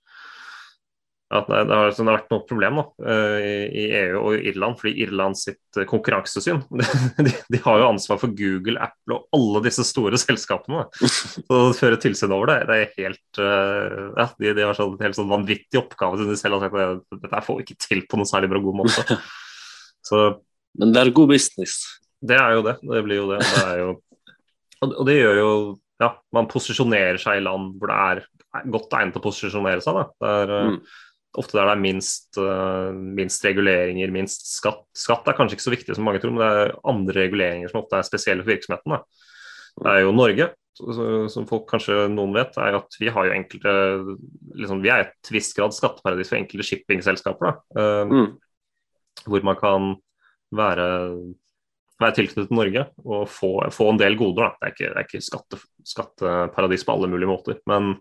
at 1.36 1.48
det, 1.50 1.74
har, 1.74 1.90
vært 2.06 2.30
noe 2.32 2.44
problem 2.48 2.78
da, 2.78 2.84
eh, 3.12 3.64
i, 3.66 3.86
EU 3.98 4.20
og 4.22 4.46
Irland, 4.46 4.78
fordi 4.80 4.94
Irland 5.04 5.36
sitt 5.36 5.80
konkurransesyn 5.90 6.62
de, 7.26 7.34
de 7.52 7.62
har 7.66 7.82
jo 7.82 7.88
ansvar 7.90 8.22
for 8.22 8.32
Google, 8.38 8.78
Apple 8.80 9.18
og 9.18 9.36
alle 9.36 9.64
disse 9.66 9.84
store 9.90 10.22
selskapene. 10.22 10.86
da. 10.86 11.10
Så 11.10 11.44
å 11.50 11.74
føre 11.76 12.00
tilsyn 12.00 12.32
over 12.32 12.54
det, 12.54 12.60
det 12.70 12.78
er 12.78 12.94
helt 13.02 13.42
ja, 13.42 14.30
De, 14.38 14.54
de 14.54 14.68
har 14.70 14.78
sånn, 14.78 14.96
helt 15.02 15.18
sånn 15.18 15.34
vanvittig 15.34 15.82
oppgave 15.82 16.22
som 16.22 16.30
de 16.30 16.40
selv 16.40 16.62
har 16.62 16.70
sagt 16.70 17.12
at 17.18 17.26
dette 17.26 17.46
får 17.50 17.60
vi 17.60 17.68
ikke 17.68 17.82
til 17.90 18.06
på 18.06 18.22
noen 18.22 18.32
særlig 18.32 18.54
bra 18.54 18.64
god 18.70 18.84
måte. 18.86 19.20
Så 20.06 20.28
Men 20.80 20.92
det 20.96 21.02
er 21.02 21.12
god 21.16 21.30
business. 21.32 21.80
det 22.26 22.36
er 22.40 22.56
jo 22.58 22.62
det. 22.66 22.76
Det 22.82 23.04
blir 23.06 23.20
jo 23.22 23.28
det. 23.32 23.40
det 23.46 23.80
jo, 23.80 23.90
og, 24.84 24.96
det 25.08 25.16
gjør 25.20 25.38
jo 25.40 25.50
ja, 26.02 26.10
man 26.36 26.48
posisjonerer 26.52 27.18
seg 27.22 27.38
i 27.40 27.44
land 27.46 27.78
hvor 27.80 27.88
det 27.92 27.98
er 28.12 28.66
godt 28.72 28.92
egnet 28.98 29.16
å 29.20 29.24
posisjonere 29.24 29.84
seg. 29.84 29.96
Da. 29.96 30.06
Det 30.20 30.32
er 30.42 30.56
eh, 30.58 30.72
Mm. 30.72 30.80
ofte 31.40 31.58
der 31.58 31.68
det 31.68 31.76
er 31.76 31.82
minst, 31.84 32.38
uh, 32.40 32.92
minst 32.96 33.44
reguleringer, 33.44 34.12
minst 34.12 34.46
skatt. 34.56 34.86
Skatt 34.96 35.28
er 35.28 35.36
kanskje 35.36 35.58
ikke 35.58 35.66
så 35.68 35.74
viktig 35.74 35.96
som 35.98 36.06
mange 36.08 36.20
tror, 36.24 36.32
men 36.36 36.44
det 36.44 36.52
er 36.66 36.76
andre 36.88 37.16
reguleringer 37.26 37.72
som 37.72 37.82
ofte 37.82 37.98
er 38.00 38.08
spesielle 38.08 38.44
for 38.46 38.54
virksomheten. 38.54 38.94
Da. 38.96 39.02
Det 39.84 39.92
er 39.92 40.00
jo 40.06 40.14
Norge, 40.16 40.48
som 41.32 41.48
folk 41.48 41.68
kanskje 41.72 42.06
noen 42.12 42.34
vet, 42.36 42.56
er 42.60 42.76
at 42.80 42.96
vi 43.00 43.08
har 43.12 43.28
jo 43.28 43.36
enkelte 43.36 43.74
liksom, 44.60 44.82
Vi 44.84 44.90
er 44.92 45.06
et 45.10 45.32
visst 45.32 45.56
grad 45.56 45.76
skatteparadis 45.76 46.32
for 46.32 46.40
enkelte 46.40 46.68
shippingselskaper. 46.70 47.52
Da. 47.76 47.80
uh, 47.80 48.08
Mm. 48.12 48.34
hvor 49.28 49.44
man 49.44 49.56
kan 49.60 49.96
være, 50.54 50.88
være 52.02 52.16
tilknyttet 52.18 52.52
Norge 52.56 52.86
og 53.06 53.30
få, 53.32 53.54
få 53.74 53.90
en 53.92 54.02
del 54.02 54.18
goder. 54.20 54.52
Da. 54.52 54.52
Det 54.60 54.68
er 54.68 54.74
ikke, 54.76 54.90
det 54.92 55.00
er 55.02 55.08
ikke 55.10 55.24
skatte, 55.26 55.62
skatteparadis 55.96 56.86
på 56.86 56.96
alle 56.96 57.10
mulige 57.12 57.32
måter, 57.32 57.62
men 57.70 57.96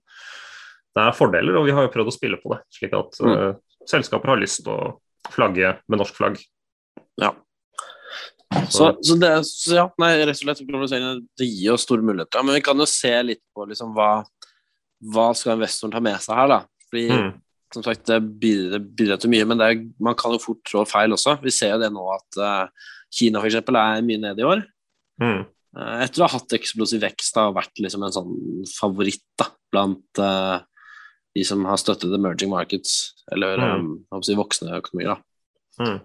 det 0.95 1.03
er 1.03 1.17
fordeler, 1.17 1.57
og 1.59 1.65
vi 1.67 1.73
har 1.75 1.87
jo 1.87 1.93
prøvd 1.95 2.11
å 2.13 2.15
spille 2.15 2.39
på 2.43 2.53
det. 2.55 2.61
Slik 2.77 2.93
at 2.95 3.17
Mm. 3.25 3.33
uh, 3.35 3.79
selskaper 3.87 4.31
har 4.31 4.39
lyst 4.39 4.63
til 4.63 4.73
å 4.73 5.31
flagge 5.35 5.79
med 5.89 5.99
norsk 5.99 6.15
flagg. 6.15 6.39
Ja. 7.21 7.33
Så, 8.71 8.93
så 9.03 9.17
det 9.19 9.33
så 9.49 9.75
ja, 9.75 9.85
nei, 9.99 10.13
rett 10.23 10.39
og 10.39 10.55
slett 10.55 10.61
det 11.37 11.47
gir 11.49 11.75
oss 11.75 11.83
store 11.83 12.05
muligheter. 12.07 12.45
Men 12.45 12.55
vi 12.55 12.63
kan 12.63 12.79
jo 12.79 12.87
se 12.87 13.11
litt 13.27 13.43
på 13.55 13.67
liksom 13.67 13.95
hva, 13.97 14.23
hva 15.11 15.27
skal 15.35 15.57
investoren 15.57 15.93
ta 15.97 16.03
med 16.05 16.21
seg 16.23 16.39
her, 16.39 16.53
da. 16.53 16.61
Fordi 16.91 17.09
Mm. 17.11 17.33
Som 17.75 17.85
sagt, 17.85 18.05
det 18.09 18.21
bidrar, 18.41 18.77
det 18.77 18.95
bidrar 18.99 19.21
til 19.21 19.33
mye, 19.33 19.47
men 19.51 19.63
er, 19.65 19.81
man 20.03 20.17
kan 20.19 20.35
jo 20.35 20.43
fort 20.43 20.63
trå 20.69 20.85
feil 20.89 21.15
også. 21.17 21.37
Vi 21.43 21.53
ser 21.55 21.75
jo 21.75 21.81
det 21.83 21.91
nå 21.95 22.05
at 22.15 22.39
uh, 22.41 22.93
Kina 23.15 23.43
f.eks. 23.43 23.59
er 23.61 24.07
mye 24.07 24.23
nede 24.23 24.43
i 24.45 24.49
år. 24.49 24.65
Mm. 25.23 25.45
uh, 25.79 25.97
etter 26.03 26.23
å 26.23 26.29
ha 26.29 26.39
hatt 26.39 26.57
eksplosiv 26.57 27.05
vekst, 27.05 27.37
har 27.39 27.55
vært 27.57 27.83
liksom 27.83 28.07
en 28.07 28.15
sånn 28.15 28.33
favoritt 28.75 29.27
da, 29.41 29.51
blant 29.75 30.23
uh, 30.23 30.63
de 31.35 31.45
som 31.47 31.63
har 31.67 31.81
støttet 31.83 32.15
emerging 32.15 32.53
markets, 32.53 33.15
eller 33.35 33.59
mm. 33.59 33.87
um, 34.15 34.25
si 34.25 34.39
voksne 34.39 34.79
økonomier. 34.79 35.15
da. 35.15 35.85
Mm. 35.85 36.03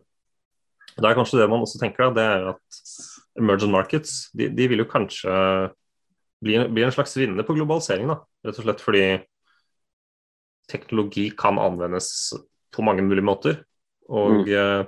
Det 1.00 1.08
er 1.08 1.16
kanskje 1.16 1.40
det 1.40 1.50
man 1.52 1.64
også 1.64 1.80
tenker, 1.82 2.10
da, 2.10 2.16
det 2.18 2.26
er 2.28 2.48
at 2.56 2.80
emerging 3.40 3.72
markets 3.72 4.16
de, 4.36 4.50
de 4.52 4.66
vil 4.68 4.82
jo 4.82 4.90
kanskje 4.90 5.34
bli, 6.44 6.58
bli, 6.72 6.84
en 6.84 6.96
slags 6.96 7.16
vinner 7.20 7.46
på 7.46 7.56
globalisering. 7.56 8.10
da, 8.10 8.20
Rett 8.48 8.60
og 8.60 8.66
slett 8.66 8.84
fordi 8.84 9.04
teknologi 10.70 11.30
kan 11.38 11.60
anvendes 11.62 12.34
på 12.76 12.86
mange 12.86 13.04
mulige 13.06 13.26
måter. 13.26 13.62
Og 14.10 14.44
mm. 14.44 14.50
uh, 14.54 14.86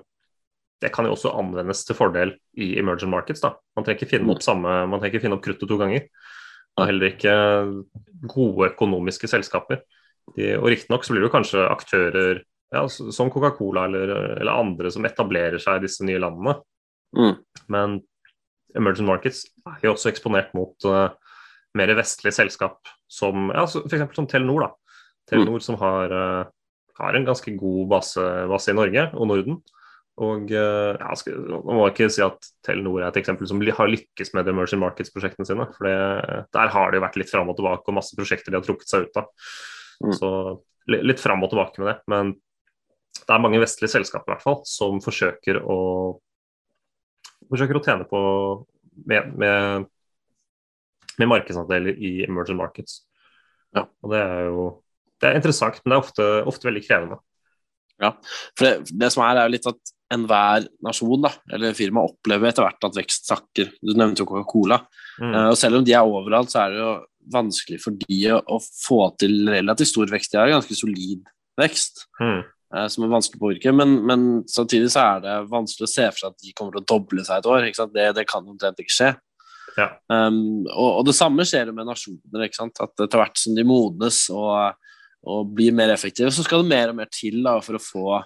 det 0.82 0.90
kan 0.94 1.06
jo 1.06 1.14
også 1.14 1.34
anvendes 1.38 1.84
til 1.86 1.98
fordel 1.98 2.36
i 2.58 2.74
emerging 2.82 3.12
markets. 3.14 3.42
da. 3.44 3.54
Man 3.78 3.86
trenger 3.86 4.02
ikke 4.02 4.16
finne 4.16 4.32
opp, 4.34 4.42
mm. 4.42 4.48
samme, 4.48 4.78
man 4.90 5.00
trenger 5.00 5.16
ikke 5.16 5.26
finne 5.28 5.38
opp 5.38 5.46
kruttet 5.46 5.70
to 5.70 5.78
ganger. 5.78 6.08
Og 6.80 6.88
heller 6.88 7.12
ikke 7.12 7.34
gode 8.32 8.72
økonomiske 8.72 9.30
selskaper. 9.30 9.84
De, 10.38 10.54
og 10.58 10.70
riktignok 10.72 11.04
så 11.04 11.14
blir 11.14 11.26
det 11.26 11.34
kanskje 11.34 11.66
aktører 11.68 12.42
ja, 12.72 12.86
som 12.88 13.32
Coca-Cola 13.34 13.86
eller, 13.90 14.14
eller, 14.40 14.52
andre 14.54 14.92
som 14.94 15.06
etablerer 15.06 15.60
seg 15.62 15.82
i 15.82 15.86
disse 15.86 16.06
nye 16.08 16.22
landene. 16.22 16.56
Mm. 17.18 17.34
Men 17.74 17.98
emerging 18.78 19.10
markets 19.10 19.44
er 19.68 19.90
jo 19.90 19.96
også 19.98 20.12
eksponert 20.14 20.54
mot 20.56 20.88
uh, 20.88 21.12
mer 21.78 21.92
vestlige 21.98 22.36
selskap 22.36 22.80
som 23.12 23.52
ja, 23.52 23.66
f.eks. 23.68 24.08
som 24.16 24.30
Telenor. 24.32 24.66
da. 24.66 24.72
Telenor 25.32 25.62
mm. 25.62 25.66
som 25.66 25.78
har, 25.82 26.16
uh, 26.16 26.50
har, 27.00 27.18
en 27.18 27.28
ganske 27.28 27.54
god 27.58 27.86
base, 27.92 28.26
base, 28.52 28.74
i 28.74 28.78
Norge 28.78 29.08
og 29.16 29.30
Norden. 29.32 29.62
Og 30.22 30.52
uh, 30.52 30.92
ja, 31.00 31.12
skal, 31.18 31.40
Man 31.54 31.80
må 31.80 31.88
ikke 31.90 32.10
si 32.12 32.24
at 32.26 32.52
Telenor 32.68 33.02
er 33.02 33.10
et 33.10 33.22
eksempel 33.24 33.50
som 33.50 33.62
har 33.64 33.92
lykkes 33.92 34.34
med 34.36 34.50
emerging 34.52 34.84
markets-prosjektene 34.84 35.48
sine. 35.48 35.68
for 35.78 35.88
det, 35.88 35.98
Der 36.54 36.74
har 36.76 36.92
det 36.92 37.00
jo 37.00 37.06
vært 37.08 37.22
litt 37.22 37.32
fram 37.32 37.50
og 37.50 37.58
tilbake 37.60 37.88
og 37.88 37.98
masse 37.98 38.18
prosjekter 38.18 38.52
de 38.52 38.60
har 38.60 38.68
trukket 38.68 38.92
seg 38.92 39.08
ut 39.08 39.22
av. 39.24 39.32
Mm. 40.02 40.16
Så 40.18 40.32
litt 40.92 41.22
fram 41.22 41.44
og 41.46 41.52
tilbake 41.54 41.82
med 41.82 41.94
det. 41.94 41.98
Men 42.12 42.36
det 43.22 43.32
er 43.32 43.44
mange 43.44 43.62
vestlige 43.62 43.94
selskaper 43.94 44.32
i 44.32 44.36
hvert 44.36 44.46
fall 44.46 44.62
som 44.68 45.00
forsøker 45.04 45.62
å 45.62 45.80
forsøker 47.52 47.78
å 47.78 47.84
tjene 47.84 48.08
på 48.08 48.20
med, 49.08 49.34
med, 49.40 49.88
med 51.20 51.30
markedsandeler 51.32 51.98
i 51.98 52.14
emerging 52.26 52.60
markets. 52.60 53.02
Ja. 53.76 53.86
Og 54.04 54.14
det 54.14 54.22
er 54.22 54.48
jo 54.50 54.66
det 55.22 55.30
er 55.30 55.38
interessant, 55.38 55.78
men 55.84 55.94
det 55.94 55.98
er 55.98 56.06
ofte, 56.06 56.30
ofte 56.50 56.68
veldig 56.70 56.84
krevende. 56.86 57.22
Ja, 58.02 58.16
for 58.58 58.66
det, 58.66 58.94
det, 58.98 59.12
som 59.14 59.24
er, 59.26 59.38
er 59.38 59.48
jo 59.48 59.54
litt 59.54 59.68
at 59.70 59.92
enhver 60.12 60.66
nasjon 60.84 61.24
da, 61.24 61.32
eller 61.54 61.78
firma 61.78 62.04
opplever 62.04 62.50
etter 62.50 62.66
hvert 62.66 62.88
at 62.88 62.98
vekst 62.98 63.30
sakker. 63.30 63.70
Du 63.80 63.94
nevnte 63.94 64.24
jo 64.24 64.30
Coca-Cola. 64.30 64.82
Mm. 65.22 65.30
Uh, 65.30 65.48
og 65.52 65.58
selv 65.60 65.80
om 65.80 65.86
de 65.88 65.96
er 65.96 66.08
overalt, 66.08 66.52
så 66.52 66.66
er 66.66 66.74
det 66.74 66.82
jo 66.82 66.94
vanskelig 67.32 67.78
for 67.84 68.00
de 68.02 68.18
å, 68.34 68.58
få 68.60 69.04
til 69.22 69.46
relativt 69.54 69.94
stor 69.94 70.12
vekst. 70.12 70.34
De 70.34 70.42
har 70.42 70.52
ganske 70.52 70.78
solid 70.78 71.30
vekst. 71.62 72.06
Mm. 72.20 72.42
Uh, 72.74 72.86
som 72.92 73.06
er 73.06 73.14
vanskelig 73.14 73.40
å 73.40 73.46
påvirke, 73.46 73.76
men, 73.76 73.98
men, 74.08 74.28
samtidig 74.50 74.92
så 74.94 75.06
er 75.06 75.26
det 75.26 75.40
vanskelig 75.52 75.88
å 75.88 75.94
se 75.94 76.08
for 76.10 76.24
seg 76.24 76.34
at 76.34 76.46
de 76.46 76.54
kommer 76.58 76.76
til 76.76 76.84
å 76.84 76.90
doble 76.96 77.28
seg 77.28 77.42
et 77.42 77.52
år. 77.52 77.68
Det, 77.96 78.08
det, 78.18 78.28
kan 78.30 78.48
omtrent 78.48 78.82
ikke 78.82 78.98
skje. 78.98 79.12
Ja. 79.78 79.92
Um, 80.12 80.66
og, 80.66 80.88
og, 80.90 81.04
det 81.08 81.16
samme 81.16 81.46
skjer 81.48 81.70
jo 81.70 81.78
med 81.78 81.88
nasjoner. 81.88 82.48
At 82.50 83.06
etter 83.06 83.22
hvert 83.22 83.40
som 83.40 83.56
de 83.56 83.68
modnes 83.68 84.26
og, 84.34 84.82
og, 85.28 85.54
blir 85.56 85.76
mer 85.76 85.94
effektive, 85.94 86.32
så 86.34 86.46
skal 86.46 86.64
det 86.64 86.72
mer 86.72 86.92
og 86.92 86.98
mer 86.98 87.12
til 87.14 87.42
da, 87.46 87.58
for 87.64 87.78
å 87.78 87.84
få 87.84 88.18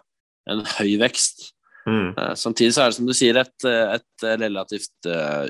en 0.51 0.63
høy 0.77 0.95
vekst. 1.01 1.49
Mm. 1.85 2.15
Uh, 2.17 2.33
samtidig 2.39 2.73
så 2.75 2.85
er 2.85 2.91
det 2.91 2.97
som 2.97 3.09
du 3.09 3.13
sier, 3.17 3.37
et, 3.41 3.67
et 3.67 4.27
relativt 4.41 5.09
uh, 5.11 5.45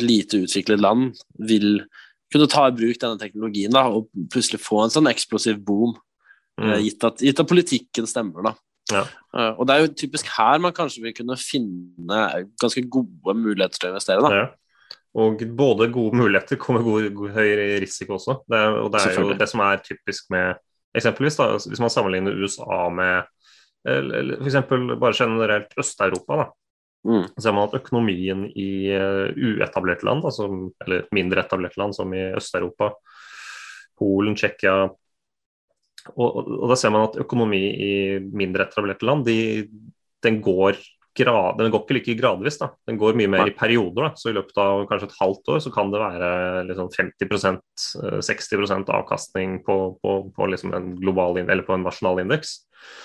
lite 0.00 0.42
utviklet 0.46 0.82
land 0.82 1.14
vil 1.48 1.84
kunne 2.32 2.48
ta 2.50 2.66
i 2.66 2.74
bruk 2.74 2.98
denne 2.98 3.20
teknologien 3.20 3.74
da, 3.74 3.86
og 3.86 4.08
plutselig 4.32 4.62
få 4.64 4.82
en 4.82 4.92
sånn 4.92 5.10
eksplosiv 5.10 5.60
boom, 5.66 5.94
mm. 6.58 6.72
gitt, 6.88 7.06
at, 7.06 7.22
gitt, 7.22 7.42
at, 7.42 7.50
politikken 7.50 8.08
stemmer. 8.10 8.50
da. 8.50 8.54
Ja. 8.92 9.02
Uh, 9.34 9.52
og 9.52 9.66
det 9.66 9.74
er 9.74 9.84
jo 9.84 9.94
typisk 10.02 10.30
her 10.36 10.62
man 10.62 10.74
kanskje 10.74 11.04
vil 11.04 11.14
kunne 11.14 11.38
finne 11.38 12.22
ganske 12.62 12.82
gode 12.90 13.36
muligheter 13.38 13.78
til 13.78 13.90
å 13.90 13.94
investere. 13.94 14.24
da. 14.26 14.42
Ja. 14.42 14.46
Og 15.16 15.40
både 15.56 15.88
gode 15.88 16.18
muligheter 16.18 16.58
kommer 16.60 16.82
god, 16.84 17.08
god, 17.16 17.30
høy 17.38 17.50
risiko 17.80 18.18
også. 18.18 18.42
Det 18.52 18.58
og 18.82 18.90
det 18.92 19.00
er 19.00 19.14
jo 19.16 19.36
det 19.38 19.48
som 19.48 19.62
er 19.64 19.80
typisk 19.80 20.28
med 20.34 20.58
eksempelvis 20.96 21.38
da, 21.38 21.48
Hvis 21.56 21.82
man 21.82 21.92
sammenligner 21.92 22.36
USA 22.36 22.86
med 22.92 23.26
f.eks. 23.86 24.56
bare 24.98 25.14
generelt 25.14 25.74
Øst-Europa, 25.78 26.36
da. 26.40 26.46
Mm. 27.06 27.26
Ser 27.38 27.54
man 27.54 27.68
at 27.68 27.76
økonomien 27.78 28.46
i 28.50 28.90
uh, 28.90 29.28
uetablerte 29.30 30.08
land, 30.08 30.24
altså, 30.26 30.48
eller 30.82 31.04
mindre 31.14 31.44
etablerte 31.44 31.78
land 31.78 31.94
som 31.94 32.14
i 32.14 32.24
Øst-Europa, 32.34 32.90
Polen, 33.96 34.34
Tsjekkia 34.34 34.88
og, 36.14 36.36
og, 36.38 36.66
da 36.70 36.76
ser 36.78 36.92
man 36.94 37.08
at 37.08 37.18
økonomi 37.22 37.62
i 37.82 37.92
mindre 38.20 38.66
etablerte 38.66 39.06
land, 39.06 39.24
de, 39.26 39.38
den 40.22 40.40
går 40.44 40.78
grad, 41.18 41.58
den 41.58 41.72
går 41.72 41.82
ikke 41.84 41.96
like 41.96 42.16
gradvis. 42.18 42.58
da, 42.60 42.70
Den 42.88 42.98
går 43.00 43.16
mye 43.18 43.30
mer 43.30 43.50
i 43.50 43.54
perioder. 43.56 44.08
da, 44.08 44.10
så 44.16 44.30
I 44.30 44.36
løpet 44.36 44.58
av 44.62 44.84
kanskje 44.90 45.08
et 45.10 45.18
halvt 45.20 45.52
år 45.54 45.62
så 45.64 45.72
kan 45.74 45.92
det 45.92 46.02
være 46.02 46.30
liksom 46.70 46.90
50% 46.94 47.86
60% 48.26 48.92
avkastning 48.98 49.60
på, 49.66 49.76
på, 50.02 50.16
på 50.36 50.50
liksom 50.52 50.74
en 50.76 50.92
global, 50.98 51.38
eller 51.42 51.64
på 51.66 51.76
en 51.76 51.86
nasjonal 51.86 52.22
indeks. 52.24 52.58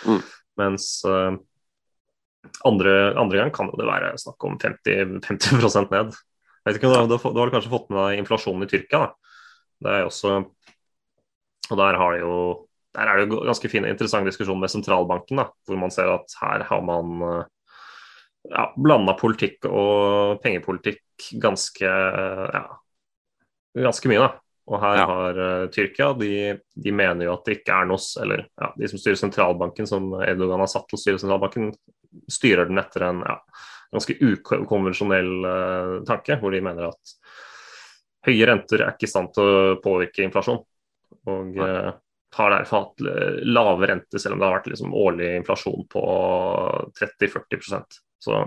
Mm. 0.08 0.22
Mens 0.62 0.90
uh, 1.08 1.38
andre, 2.68 2.96
andre, 3.20 3.38
gang 3.40 3.54
kan 3.56 3.72
det 3.78 3.88
være 3.88 4.16
snakk 4.22 4.50
om 4.50 4.58
50, 4.62 5.22
50% 5.28 5.94
ned. 5.96 6.18
Jeg 6.62 6.70
vet 6.70 6.82
ikke, 6.82 6.92
Da 6.94 7.18
har 7.18 7.50
du 7.50 7.56
kanskje 7.56 7.74
fått 7.74 7.90
med 7.90 8.04
deg 8.04 8.22
inflasjonen 8.22 8.68
i 8.68 8.72
Tyrkia. 8.72 9.06
da. 9.08 9.38
Det 9.82 9.96
er 9.98 10.04
også, 10.06 10.44
og 11.72 11.78
Der 11.80 11.98
har 11.98 12.14
det 12.14 12.22
jo 12.22 12.36
der 12.96 13.08
er 13.08 13.22
det 13.22 13.30
jo 13.30 13.44
ganske 13.48 13.70
fin, 13.72 13.88
interessant 13.88 14.28
diskusjon 14.28 14.60
med 14.60 14.72
sentralbanken, 14.72 15.40
da, 15.40 15.48
hvor 15.68 15.80
man 15.80 15.94
ser 15.94 16.12
at 16.12 16.34
her 16.42 16.66
har 16.68 16.82
man 16.84 17.22
eh, 17.24 17.46
ja, 18.50 18.68
blanda 18.78 19.14
politikk 19.20 19.68
og 19.70 20.40
pengepolitikk 20.44 21.28
ganske, 21.42 21.86
ja, 21.88 22.64
ganske 23.78 24.12
mye. 24.12 24.24
da. 24.24 24.32
Og 24.72 24.80
her 24.80 25.00
ja. 25.00 25.06
har 25.10 25.40
uh, 25.42 25.70
Tyrkia 25.74 26.12
de, 26.20 26.34
de, 26.76 26.92
mener 26.96 27.26
jo 27.26 27.34
at 27.34 27.48
det 27.48 27.58
ikke 27.60 27.80
er 27.82 27.88
noe 27.90 28.22
Eller 28.22 28.44
ja, 28.46 28.70
de 28.78 28.90
som 28.92 29.02
styrer 29.02 29.20
sentralbanken, 29.20 29.90
som 29.90 30.14
Erdogan 30.22 30.62
har 30.64 30.70
satt 30.72 30.86
til 30.90 31.00
å 31.00 31.02
styre 31.02 31.22
sentralbanken, 31.22 31.72
styrer 32.32 32.70
den 32.70 32.80
etter 32.82 33.08
en 33.10 33.24
ja, 33.26 33.38
ganske 33.92 34.16
ukonvensjonell 34.22 35.32
uh, 35.44 35.96
tanke, 36.08 36.38
hvor 36.40 36.54
de 36.54 36.62
mener 36.64 36.92
at 36.92 37.16
høye 38.28 38.46
renter 38.48 38.86
er 38.86 38.94
ikke 38.94 39.10
i 39.10 39.12
stand 39.12 39.34
til 39.36 39.50
å 39.50 39.76
påvirke 39.84 40.24
inflasjon. 40.28 40.62
Og 41.32 41.58
uh, 41.60 41.92
har 42.38 42.54
derfor 42.54 42.86
hatt 42.86 43.02
lave 43.44 43.90
renter, 43.90 44.22
selv 44.22 44.38
om 44.38 44.40
det 44.40 44.48
har 44.48 44.56
vært 44.56 44.70
liksom, 44.72 44.94
årlig 44.96 45.34
inflasjon 45.42 45.84
på 45.92 46.04
30-40 47.02 47.60
Så 48.22 48.38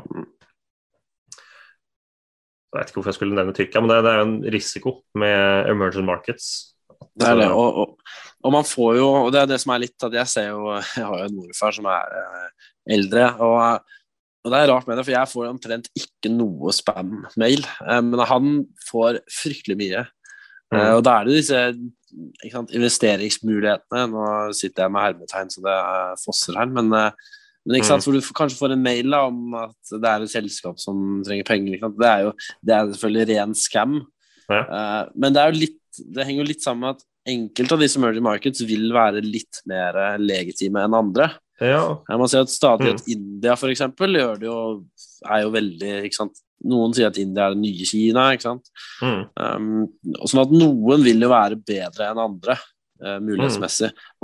jeg 2.74 2.80
vet 2.80 2.90
ikke 2.90 2.98
hvorfor 2.98 3.12
jeg 3.12 3.18
skulle 3.20 3.36
nevne 3.38 3.54
Tyrkia, 3.54 3.80
men 3.82 3.90
det, 3.92 4.00
det 4.02 4.10
er 4.10 4.16
jo 4.18 4.26
en 4.26 4.38
risiko 4.50 4.92
med 5.18 5.68
emerging 5.70 6.06
markets. 6.08 6.46
Det 7.14 7.26
er 7.28 7.36
det, 7.38 7.50
og, 7.54 7.76
og, 7.78 8.14
og, 8.42 8.50
man 8.54 8.64
får 8.66 8.96
jo 8.96 9.06
Og 9.06 9.28
det 9.34 9.40
er 9.40 9.48
det 9.50 9.58
som 9.62 9.72
er 9.74 9.82
litt 9.82 10.06
at 10.06 10.14
jeg 10.14 10.30
ser 10.30 10.46
jo 10.48 10.72
Jeg 10.72 11.04
har 11.04 11.20
jo 11.20 11.26
en 11.26 11.36
morfar 11.36 11.74
som 11.76 11.86
er 11.90 12.16
eh, 12.18 12.48
eldre, 12.96 13.28
og, 13.44 13.84
og, 14.42 14.50
det 14.50 14.58
er 14.58 14.70
rart 14.72 14.88
med 14.88 14.98
det, 14.98 15.04
for 15.06 15.14
jeg 15.14 15.30
får 15.30 15.50
omtrent 15.50 15.90
ikke 15.98 16.32
noe 16.32 16.74
spam-mail, 16.74 17.62
eh, 17.84 18.02
men 18.08 18.24
han 18.30 18.50
får 18.88 19.20
fryktelig 19.30 19.78
mye. 19.80 20.02
Eh, 20.02 20.74
mm. 20.74 20.90
og 20.96 21.04
da 21.06 21.14
er 21.20 21.28
det 21.28 21.38
disse 21.38 21.62
sant, 22.50 22.74
investeringsmulighetene 22.74 24.04
Nå 24.10 24.26
sitter 24.56 24.86
jeg 24.86 24.96
med 24.96 25.06
hermetegn 25.06 25.54
så 25.54 25.62
det 25.64 25.78
fosser 26.24 26.58
her, 26.58 26.70
men 26.74 26.90
men 27.64 27.78
ikke 27.78 27.88
sant, 27.88 28.02
mm. 28.02 28.06
for 28.06 28.16
du 28.16 28.34
kanskje 28.36 28.60
får 28.60 28.74
en 28.74 28.84
mail 28.84 29.14
da, 29.14 29.22
om 29.30 29.56
at 29.56 29.94
det 29.96 30.10
er 30.10 30.24
et 30.24 30.32
selskap 30.34 30.80
som 30.82 31.22
trenger 31.24 31.48
penger. 31.48 31.80
Det 31.96 32.10
er 32.10 32.26
jo 32.26 32.34
det 32.60 32.76
er 32.76 32.90
selvfølgelig 32.92 33.38
ren 33.38 33.56
scam. 33.56 33.98
Ja. 34.50 34.60
Uh, 34.68 35.02
men 35.16 35.32
det, 35.32 35.40
er 35.40 35.52
jo 35.52 35.62
litt, 35.62 35.80
det 36.12 36.26
henger 36.28 36.44
jo 36.44 36.50
litt 36.50 36.64
sammen 36.64 36.84
med 36.84 36.98
at 36.98 37.06
enkelte 37.34 37.76
av 37.76 37.80
disse 37.80 37.96
emerging 37.96 38.26
markets 38.26 38.60
vil 38.68 38.90
være 38.92 39.24
litt 39.24 39.62
mer 39.70 39.96
legitime 40.20 40.84
enn 40.84 40.98
andre. 40.98 41.30
Ja. 41.62 42.02
Man 42.10 42.28
ser 42.28 42.44
at 42.44 42.52
stadig 42.52 42.90
at 42.90 43.04
mm. 43.04 43.12
India 43.14 43.54
for 43.56 43.72
eksempel, 43.72 44.18
gjør 44.18 44.40
det 44.40 44.48
jo, 44.50 44.58
er 45.30 45.44
jo 45.46 45.54
veldig 45.54 45.94
ikke 46.08 46.18
sant? 46.18 46.42
Noen 46.64 46.94
sier 46.96 47.10
at 47.10 47.20
India 47.20 47.46
er 47.46 47.54
det 47.54 47.60
nye 47.60 47.88
Kina. 47.88 48.28
ikke 48.34 48.48
sant? 48.48 48.70
Mm. 49.04 49.24
Um, 49.40 50.20
sånn 50.28 50.44
at 50.44 50.54
noen 50.54 51.04
vil 51.04 51.24
jo 51.24 51.32
være 51.32 51.58
bedre 51.60 52.10
enn 52.10 52.20
andre, 52.22 52.56
uh, 53.04 53.18
mulighetsmessig. 53.24 53.92
Mm. 53.92 54.23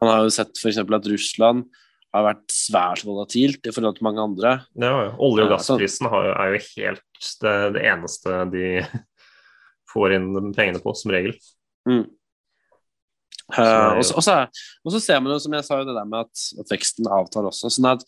Man 0.00 0.10
har 0.10 0.24
jo 0.24 0.32
sett 0.34 0.56
f.eks. 0.56 0.80
at 0.80 1.08
Russland 1.12 1.66
har 2.10 2.26
vært 2.26 2.46
svært 2.52 3.04
volatilt 3.06 3.66
i 3.68 3.72
forhold 3.74 3.98
til 3.98 4.06
mange 4.08 4.22
andre. 4.24 4.54
Ja, 4.74 4.94
ja. 5.06 5.10
Olje- 5.22 5.44
og 5.46 5.52
gassprisen 5.54 6.08
har 6.10 6.32
er 6.32 6.54
jo 6.56 6.62
helt 6.72 7.28
det, 7.44 7.56
det 7.76 7.84
eneste 7.86 8.40
de 8.50 8.64
får 9.92 10.16
inn 10.16 10.32
pengene 10.56 10.82
på, 10.82 10.94
som 10.98 11.12
regel. 11.14 11.36
Mm. 11.88 12.06
Eh, 13.50 13.60
jo- 13.60 13.96
og, 13.98 14.04
så, 14.04 14.16
og, 14.16 14.24
så, 14.24 14.96
er- 14.96 15.04
ser 15.04 15.22
man 15.22 15.34
jo, 15.34 15.38
som 15.42 15.54
jeg 15.54 15.66
sa, 15.66 15.80
jo 15.80 15.88
det 15.88 15.96
der 15.96 16.08
med 16.08 16.26
at, 16.26 16.44
at 16.62 16.72
veksten 16.74 17.10
avtar 17.10 17.46
også. 17.50 17.70
Sånn 17.72 17.90
at 17.92 18.04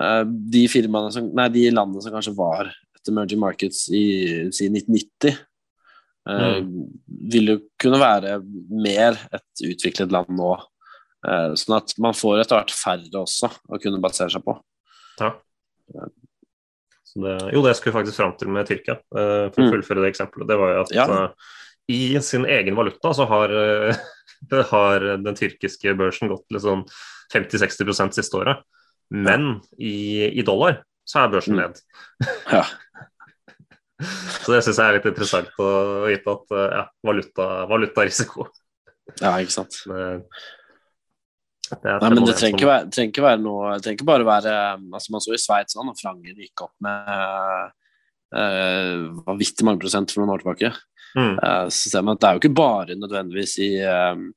uh, 0.00 0.24
de 0.26 0.64
firmaene 0.70 1.12
som, 1.14 1.28
nei, 1.34 1.48
de 1.54 1.68
landene 1.70 2.02
som 2.04 2.14
kanskje 2.14 2.34
var 2.38 2.72
etter 2.98 3.14
emerging 3.14 3.42
markets 3.42 3.84
i 3.94 4.02
si 4.54 4.66
1990, 4.70 5.38
eh, 6.28 6.58
vil 7.32 7.52
jo 7.52 7.56
kunne 7.80 8.00
være 8.02 8.38
mer 8.74 9.18
et 9.34 9.62
utviklet 9.70 10.12
land 10.14 10.34
nå. 10.34 10.50
Eh, 11.26 11.52
sånn 11.58 11.76
at 11.80 11.94
man 11.98 12.14
får 12.14 12.44
etter 12.44 12.60
hvert 12.60 12.70
færre 12.78 13.22
også 13.24 13.48
å 13.74 13.78
kunne 13.82 13.98
basere 14.02 14.30
seg 14.30 14.44
på. 14.46 14.54
Ja. 15.18 15.32
Så 17.08 17.22
det, 17.24 17.36
jo, 17.54 17.62
det 17.64 17.72
skulle 17.74 17.90
jeg 17.94 17.96
faktisk 18.02 18.20
fram 18.20 18.34
til 18.38 18.50
med 18.54 18.68
Tyrkia, 18.68 18.98
eh, 19.16 19.48
for 19.50 19.62
å 19.62 19.66
Mm. 19.66 19.72
fullføre 19.72 20.02
det 20.04 20.12
eksempelet. 20.12 20.46
Det 20.46 20.58
var 20.60 20.74
jo 20.74 20.80
at 20.84 20.92
Ja. 20.94 21.06
eh, 21.08 21.30
i 21.88 22.18
sin 22.20 22.44
egen 22.44 22.76
valuta 22.76 23.10
så 23.16 23.26
har, 23.26 23.48
det 24.50 24.66
har 24.70 25.00
den 25.16 25.34
tyrkiske 25.34 25.96
børsen 25.96 26.28
gått 26.28 26.46
til 26.48 26.60
sånn 26.60 26.84
50-60 27.32 28.12
siste 28.14 28.36
året. 28.38 28.62
Men 29.10 29.62
i, 29.80 30.28
i 30.38 30.42
dollar 30.42 30.82
så 31.08 31.24
er 31.24 31.32
børsen 31.32 31.56
Mm. 31.56 31.62
ned. 31.64 31.80
Ja. 32.52 32.64
Så 34.44 34.52
det 34.54 34.62
syns 34.62 34.76
jeg 34.78 34.86
er 34.86 34.94
litt 35.00 35.06
interessant 35.10 35.48
å 35.58 36.06
vite 36.06 36.30
at 36.30 36.52
ja, 36.54 36.84
valuta, 37.02 37.66
valutarisiko 37.66 38.46
ja, 39.20 39.32
ikke 39.42 39.50
sant. 39.50 39.74
et 39.88 40.22
Nei, 41.68 42.10
men 42.12 42.24
det 42.24 42.36
trenger 42.38 42.56
ikke 42.56 42.68
være, 42.68 42.88
trenger 42.94 43.12
ikke 43.12 43.24
være 43.24 43.40
noe 43.42 43.74
Det 43.74 43.84
trenger 43.84 43.98
ikke 43.98 44.08
bare 44.08 44.26
være 44.28 44.52
altså 44.78 45.12
Man 45.12 45.24
så 45.24 45.34
i 45.34 45.40
Sveits 45.42 45.76
sånn, 45.76 45.90
og 45.90 45.98
frangen 46.00 46.38
gikk 46.38 46.64
opp 46.64 46.74
med 46.84 47.72
uh, 48.36 49.22
vanvittig 49.26 49.66
mange 49.68 49.82
prosent 49.82 50.12
for 50.12 50.22
noen 50.22 50.34
år 50.36 50.44
tilbake. 50.44 50.72
Mm. 51.18 51.36
Uh, 51.40 51.66
så 51.72 51.92
ser 51.92 52.04
man 52.04 52.16
at 52.16 52.22
det 52.22 52.28
er 52.28 52.36
jo 52.36 52.42
ikke 52.42 52.58
bare 52.60 52.98
nødvendigvis 52.98 53.56
i 53.64 53.70
uh, 53.84 54.28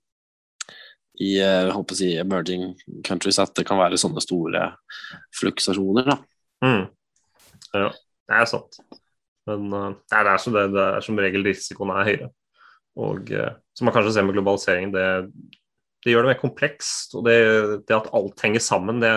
i 1.21 1.35
jeg 1.37 1.73
håper 1.75 1.95
å 1.95 1.99
si 1.99 2.09
emerging 2.17 2.71
countries 3.05 3.39
at 3.41 3.53
det 3.57 3.65
kan 3.67 3.79
være 3.79 3.99
sånne 3.99 4.23
store 4.23 4.63
fluksuasjoner. 5.37 6.07
Da. 6.07 6.17
Mm. 6.65 6.85
Ja, 7.77 7.89
det 7.91 8.39
er 8.39 8.49
sant. 8.49 8.79
Men 9.49 9.67
uh, 9.73 9.89
det, 10.09 10.21
er 10.21 10.41
som 10.41 10.55
det, 10.55 10.67
det 10.73 10.85
er 10.87 11.05
som 11.05 11.19
regel 11.21 11.45
risikoen 11.45 11.93
er 11.93 12.07
høyere. 12.09 12.29
Og 13.01 13.31
uh, 13.35 13.51
som 13.77 13.87
man 13.87 13.95
kanskje 13.95 14.15
ser 14.17 14.25
med 14.27 14.37
globalisering, 14.37 14.93
det, 14.95 15.05
det 16.03 16.13
gjør 16.13 16.25
det 16.25 16.31
mer 16.33 16.41
komplekst. 16.41 17.13
Og 17.17 17.25
det, 17.27 17.35
det 17.87 17.95
at 17.97 18.09
alt 18.17 18.41
henger 18.45 18.63
sammen, 18.63 19.01
det, 19.03 19.11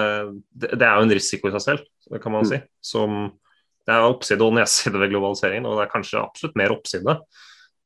det, 0.66 0.82
er 0.82 0.98
jo 0.98 1.06
en 1.06 1.14
risiko 1.16 1.48
i 1.48 1.54
seg 1.56 1.64
selv, 1.68 1.86
det 2.12 2.20
kan 2.22 2.32
man 2.34 2.44
Mm. 2.44 2.50
si. 2.50 2.58
Som, 2.84 3.16
det 3.86 3.94
er 3.94 4.04
oppside 4.08 4.40
og 4.44 4.54
nedside 4.56 5.00
ved 5.00 5.10
globaliseringen, 5.12 5.66
og 5.68 5.78
det 5.78 5.86
er 5.86 5.92
kanskje 5.94 6.20
absolutt 6.22 6.56
mer 6.60 6.72
oppside. 6.76 7.18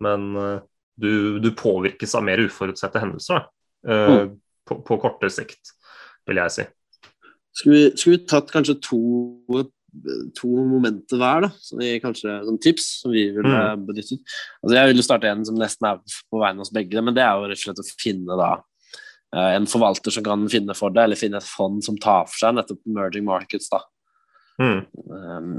Men 0.03 0.29
uh, 0.37 0.59
du, 0.99 1.39
du 1.43 1.51
påvirkes 1.59 2.15
av 2.19 2.23
mer 2.27 2.39
uforutsette 2.43 3.01
hendelser 3.03 3.41
da. 3.41 3.47
Uh, 3.87 4.15
Mm. 4.19 4.37
på, 4.67 4.83
på 4.85 4.97
kortere 5.01 5.31
sikt, 5.31 5.71
vil 6.29 6.37
jeg 6.43 6.51
si. 6.55 6.65
Skulle 7.57 7.77
vi, 7.79 7.97
skulle 7.97 8.19
vi 8.19 8.27
tatt 8.31 8.51
kanskje 8.53 8.75
to, 8.85 8.99
to 10.37 10.49
momenter 10.69 11.19
hver, 11.19 11.47
da? 11.47 11.49
Som 11.65 11.81
vi, 11.81 11.95
kanskje 12.03 12.35
som 12.47 12.59
tips 12.63 12.89
som 13.03 13.11
vi 13.15 13.25
ville 13.35 13.49
Mm. 13.49 13.87
benyttet? 13.89 14.21
Altså, 14.63 14.75
jeg 14.77 14.91
ville 14.93 15.03
starte 15.07 15.31
en 15.31 15.45
som 15.49 15.57
nesten 15.59 15.89
er 15.89 15.99
på 16.31 16.39
vegne 16.43 16.61
av 16.61 16.67
oss 16.67 16.75
begge, 16.75 17.03
men 17.03 17.15
det 17.17 17.25
er 17.25 17.35
jo 17.39 17.49
rett 17.49 17.59
og 17.59 17.65
slett 17.65 17.83
å 17.83 18.03
finne 18.03 18.37
da 18.39 18.51
eh, 18.59 18.65
en 19.37 19.67
forvalter 19.69 20.15
som 20.15 20.25
kan 20.25 20.47
finne 20.49 20.77
for 20.77 20.95
det, 20.95 21.05
eller 21.05 21.21
finne 21.21 21.41
et 21.41 21.49
fond 21.49 21.83
som 21.85 21.99
tar 22.01 22.29
for 22.31 22.41
seg 22.41 22.55
nettopp 22.57 22.81
emerging 22.89 23.27
markets. 23.27 23.69
da. 23.73 23.83
Mm. 24.63 24.81
Um, 25.13 25.51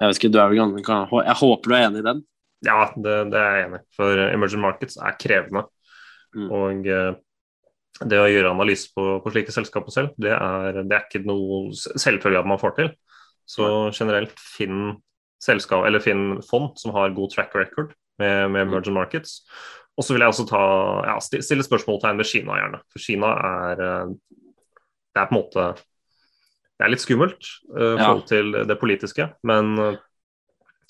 jeg 0.00 0.08
vet 0.10 0.20
ikke, 0.20 0.32
du 0.32 0.38
er 0.40 0.50
vel 0.50 0.60
ganske, 0.60 0.84
kan, 0.86 1.08
Jeg 1.26 1.38
håper 1.40 1.70
du 1.70 1.76
er 1.76 1.86
enig 1.88 2.02
i 2.02 2.06
den? 2.06 2.22
Ja, 2.64 2.78
det, 2.96 3.16
det 3.32 3.40
er 3.40 3.56
jeg 3.56 3.66
enig 3.66 3.80
i. 3.80 3.86
For 3.96 4.22
emerging 4.28 4.64
markets 4.64 4.96
er 5.00 5.18
krevende. 5.20 5.64
Mm. 6.36 6.48
Og 6.54 6.88
eh, 6.88 7.12
det 8.08 8.20
å 8.20 8.28
gjøre 8.30 8.52
analyse 8.54 8.92
på, 8.96 9.04
på 9.20 9.32
slike 9.34 9.52
selskaper 9.52 9.92
selv, 9.92 10.12
det 10.20 10.32
er, 10.32 10.80
det 10.84 10.96
er 10.96 11.06
ikke 11.06 11.24
noe 11.28 11.68
selvfølgelig 11.74 12.40
at 12.40 12.48
man 12.48 12.60
får 12.60 12.76
til. 12.78 12.92
Så 13.50 13.66
generelt 13.96 14.36
finn 14.38 14.94
selskap, 15.42 15.84
eller 15.88 16.04
finn 16.04 16.38
fond 16.46 16.76
som 16.80 16.94
har 16.94 17.16
god 17.16 17.32
track 17.32 17.56
record 17.56 17.92
med, 18.20 18.52
med 18.54 18.68
emerging 18.68 18.96
markets. 18.96 19.40
Og 20.00 20.06
så 20.06 20.14
vil 20.16 20.24
jeg 20.24 20.32
også 20.32 20.46
ta, 20.48 20.60
ja, 21.10 21.14
stille 21.44 21.64
spørsmålstegn 21.66 22.16
ved 22.22 22.28
Kina, 22.30 22.56
gjerne. 22.56 22.78
For 22.88 23.02
Kina 23.04 23.34
er 23.50 23.82
eh, 23.84 24.12
Det 25.12 25.20
er 25.20 25.26
på 25.28 25.34
en 25.34 25.40
måte 25.42 25.64
Det 25.76 26.86
er 26.86 26.92
litt 26.94 27.02
skummelt 27.04 27.42
eh, 27.76 27.82
i 27.84 27.98
Ja. 27.98 28.06
forhold 28.06 28.26
til 28.30 28.52
det 28.70 28.78
politiske, 28.80 29.26
men 29.44 29.74
eh, 29.78 29.98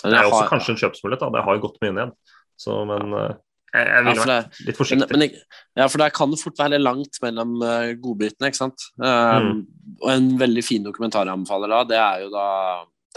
det 0.05 0.15
er 0.17 0.29
også 0.31 0.47
kanskje 0.49 0.77
en 0.77 0.79
kjøpsmulighet. 0.85 1.21
da, 1.21 1.31
Det 1.35 1.43
har 1.45 1.57
jo 1.59 1.63
gått 1.67 1.81
mye 1.83 1.93
ned. 1.97 2.13
Så, 2.57 2.77
men 2.89 3.13
uh, 3.13 3.35
jeg, 3.75 3.85
jeg 3.89 4.05
ville 4.07 4.21
ja, 4.21 4.25
vært 4.31 4.61
litt 4.69 4.79
forsiktig. 4.79 5.09
men, 5.11 5.21
jeg- 5.27 5.43
ja, 5.77 5.87
for 5.89 5.99
der 5.99 6.11
kan 6.15 6.31
det 6.31 6.39
fort 6.41 6.57
være 6.63 6.79
langt 6.81 7.19
mellom 7.25 7.53
uh, 7.61 7.91
godbitene, 8.01 8.49
ikke 8.49 8.61
sant. 8.63 8.87
Um, 8.97 9.67
Og 10.01 10.11
en 10.15 10.31
veldig 10.41 10.65
fin 10.65 10.85
dokumentar 10.87 11.27
jeg 11.29 11.35
anbefaler 11.37 11.69
da, 11.75 11.83
det 11.91 11.99
er 12.01 12.23
jo 12.25 12.31
da 12.33 12.47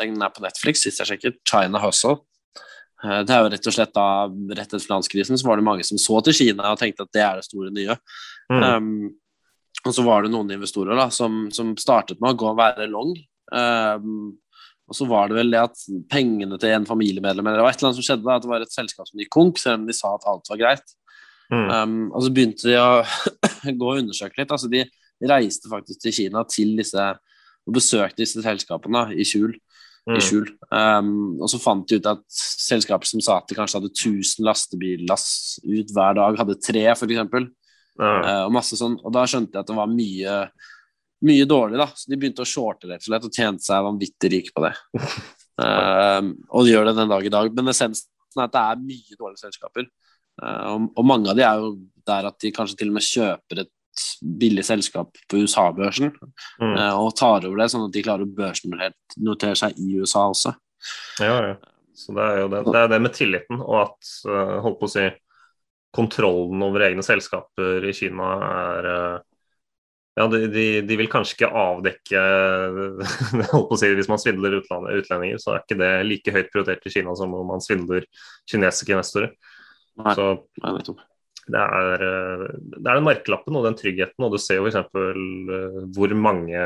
Den 0.02 0.18
er 0.26 0.30
på 0.34 0.42
Netflix, 0.44 0.82
sist 0.84 1.00
jeg 1.00 1.08
sjekket. 1.14 1.40
'China 1.46 1.78
Hustle'. 1.80 2.20
Eh, 3.04 3.24
Det 3.28 3.36
er 3.36 3.44
jo 3.44 3.52
rett 3.54 3.68
og 3.68 3.76
slett 3.76 3.96
da 3.96 4.08
rett 4.30 4.64
etter 4.68 4.84
finanskrisen 4.84 5.40
så 5.40 5.48
var 5.48 5.60
det 5.60 5.68
mange 5.68 5.84
som 5.88 6.00
så 6.02 6.22
til 6.24 6.38
Kina 6.38 6.72
og 6.72 6.80
tenkte 6.80 7.08
at 7.08 7.14
det 7.16 7.26
er 7.26 7.42
det 7.42 7.48
store 7.48 7.74
nye. 7.74 7.98
Mm. 8.52 8.64
Um, 8.64 9.12
og 9.84 9.96
så 9.96 10.06
var 10.06 10.24
det 10.24 10.32
noen 10.32 10.52
investorer 10.56 10.96
da 10.96 11.10
som, 11.12 11.50
som 11.52 11.74
startet 11.80 12.22
med 12.24 12.34
å 12.34 12.40
gå 12.40 12.50
og 12.54 12.60
være 12.60 12.88
long. 12.92 13.12
Um, 13.52 14.40
og 14.88 14.98
så 14.98 15.08
var 15.08 15.30
det 15.30 15.38
vel 15.40 15.54
det 15.54 15.62
at 15.64 15.86
pengene 16.12 16.58
til 16.60 16.76
en 16.76 16.88
familiemedlem 16.88 17.48
eller 17.48 17.60
det 17.60 17.66
var 17.66 17.74
et 17.74 17.80
eller 17.80 17.90
annet 17.90 18.00
som 18.00 18.06
skjedde, 18.08 18.26
da, 18.28 18.36
at 18.36 18.44
det 18.44 18.52
var 18.52 18.64
et 18.66 18.76
selskap 18.76 19.08
som 19.08 19.22
gikk 19.22 19.32
konk, 19.34 19.60
selv 19.60 19.80
om 19.80 19.88
de 19.88 19.96
sa 19.96 20.12
at 20.16 20.28
alt 20.30 20.52
var 20.52 20.60
greit. 20.60 20.96
Mm. 21.52 21.68
Um, 21.70 22.00
og 22.12 22.24
så 22.24 22.32
begynte 22.36 22.68
de 22.68 22.80
å 22.80 23.04
gå 23.80 23.92
og 23.92 24.02
undersøke 24.04 24.40
litt. 24.40 24.52
Altså 24.52 24.72
de, 24.72 24.84
de 24.88 25.32
reiste 25.32 25.72
faktisk 25.72 26.04
til 26.04 26.16
Kina 26.16 26.44
til 26.52 26.76
disse 26.80 27.12
og 27.64 27.78
besøkte 27.78 28.24
disse 28.24 28.44
selskapene 28.44 29.06
da, 29.06 29.16
i 29.16 29.26
skjul. 29.28 29.56
Mm. 30.04 30.18
I 30.18 30.22
skjul. 30.24 30.50
Um, 30.68 31.12
og 31.40 31.48
så 31.48 31.60
fant 31.64 31.88
de 31.88 31.96
ut 32.02 32.08
at 32.12 32.24
selskaper 32.28 33.08
som 33.08 33.22
sa 33.24 33.38
at 33.40 33.48
de 33.48 33.56
kanskje 33.56 33.80
hadde 33.80 33.92
1000 33.94 34.44
lastebillass 34.44 35.28
ut 35.64 35.94
hver 35.96 36.18
dag, 36.20 36.40
hadde 36.42 36.60
tre, 36.60 36.84
f.eks. 36.92 37.22
Uh, 37.94 38.42
og 38.44 38.52
masse 38.52 38.76
sånn. 38.76 38.98
Og 39.00 39.14
da 39.16 39.24
skjønte 39.30 39.56
jeg 39.56 39.64
at 39.64 39.70
det 39.70 39.78
var 39.78 39.92
mye 39.92 40.38
mye 41.24 41.46
dårlig, 41.48 41.80
da. 41.80 41.88
Så 41.96 42.12
de 42.12 42.20
begynte 42.20 42.44
å 42.44 42.48
shorte 42.48 42.90
rett 42.90 43.04
og 43.04 43.08
slett, 43.08 43.28
og 43.28 43.38
tjente 43.38 43.64
seg 43.64 43.86
vanvittig 43.86 44.32
rike 44.34 44.52
på 44.56 44.66
det. 44.66 44.74
Um, 45.56 46.34
og 46.54 46.66
de 46.66 46.74
gjør 46.74 46.90
det 46.90 46.98
den 47.00 47.14
dag 47.14 47.28
i 47.28 47.32
dag. 47.34 47.54
Men 47.56 47.72
essensen 47.72 48.10
er 48.36 48.48
at 48.48 48.56
det 48.56 48.64
er 48.64 48.84
mye 48.84 49.20
dårlige 49.20 49.46
selskaper. 49.46 49.88
Uh, 50.42 50.66
og, 50.74 50.90
og 51.00 51.08
mange 51.08 51.32
av 51.32 51.40
de 51.40 51.46
er 51.48 51.64
jo 51.64 51.74
der 52.04 52.28
at 52.28 52.40
de 52.44 52.52
kanskje 52.56 52.82
til 52.82 52.92
og 52.92 52.98
med 52.98 53.08
kjøper 53.08 53.64
et 53.64 53.72
billig 54.42 54.66
selskap 54.68 55.18
på 55.30 55.44
USA-børsen 55.44 56.12
Mm. 56.62 56.74
uh, 56.78 56.96
og 57.02 57.16
tar 57.18 57.46
over 57.48 57.58
det, 57.62 57.70
sånn 57.72 57.88
at 57.88 57.94
de 57.94 58.04
klarer 58.06 58.26
å 58.26 58.36
børsnotere 58.38 59.56
seg 59.60 59.78
i 59.82 59.98
USA 60.00 60.28
også. 60.32 60.54
Ja, 61.22 61.36
ja. 61.52 61.56
Så 61.94 62.14
det 62.18 62.24
er 62.26 62.40
jo 62.42 62.48
det, 62.50 62.64
det, 62.72 62.80
er 62.80 62.88
det 62.90 63.00
med 63.06 63.14
tilliten, 63.14 63.60
og 63.62 63.76
at 63.84 64.08
eh, 64.26 64.56
holdt 64.66 64.80
på 64.80 64.88
å 64.90 64.92
si, 64.96 65.04
kontrollen 65.94 66.64
over 66.66 66.88
egne 66.88 67.06
selskaper 67.06 67.86
i 67.86 67.94
Kina 67.94 68.32
er 68.48 68.90
eh, 68.90 69.20
Ja, 70.18 70.26
de, 70.30 70.40
de, 70.54 70.66
de 70.86 70.98
vil 70.98 71.10
kanskje 71.10 71.38
ikke 71.38 71.52
avdekke 71.58 72.24
holdt 73.54 73.70
på 73.70 73.78
å 73.78 73.80
si, 73.82 73.92
Hvis 73.98 74.10
man 74.10 74.22
svindler 74.22 74.58
utlendinger, 74.60 75.38
så 75.42 75.54
er 75.54 75.64
ikke 75.64 75.80
det 75.80 75.92
like 76.10 76.34
høyt 76.34 76.52
prioritert 76.54 76.90
i 76.90 76.94
Kina 76.98 77.14
som 77.18 77.34
om 77.38 77.50
man 77.54 77.62
svindler 77.62 78.10
kinesiske 78.50 78.94
investorer. 78.94 79.34
Nei, 80.02 80.14
Så 80.18 80.28
nei, 80.64 80.76
nettopp. 80.80 81.06
Det 81.52 81.60
er, 81.60 82.04
eh, 82.08 82.44
det 82.64 82.88
er 82.88 83.00
den 83.00 83.08
merkelappen 83.08 83.58
og 83.60 83.66
den 83.68 83.76
tryggheten, 83.80 84.24
og 84.24 84.32
du 84.32 84.40
ser 84.42 84.62
jo 84.62 84.68
f.eks. 84.70 84.94
hvor 85.96 86.16
mange 86.16 86.64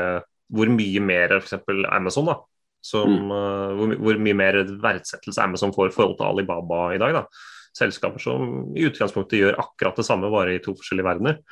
hvor 0.48 0.70
mye 0.72 1.00
mer 1.04 1.34
f.eks. 1.38 1.58
Amazon, 1.92 2.30
da, 2.30 2.36
som, 2.80 3.10
Mm. 3.10 3.30
eh, 3.36 3.72
hvor, 3.76 3.94
hvor 4.00 4.20
mye 4.22 4.34
mer 4.34 4.62
verdsettelse 4.80 5.42
Amazon 5.42 5.74
får 5.74 5.90
i 5.90 5.94
forhold 5.96 6.16
til 6.16 6.28
Alibaba 6.28 6.94
i 6.94 6.98
dag. 6.98 7.12
da. 7.12 7.24
Selskaper 7.76 8.18
som 8.18 8.76
i 8.76 8.86
utgangspunktet 8.88 9.38
gjør 9.42 9.58
akkurat 9.60 9.96
det 9.96 10.06
samme, 10.06 10.30
bare 10.30 10.54
i 10.56 10.62
to 10.62 10.74
forskjellige 10.74 11.04
verdener. 11.04 11.42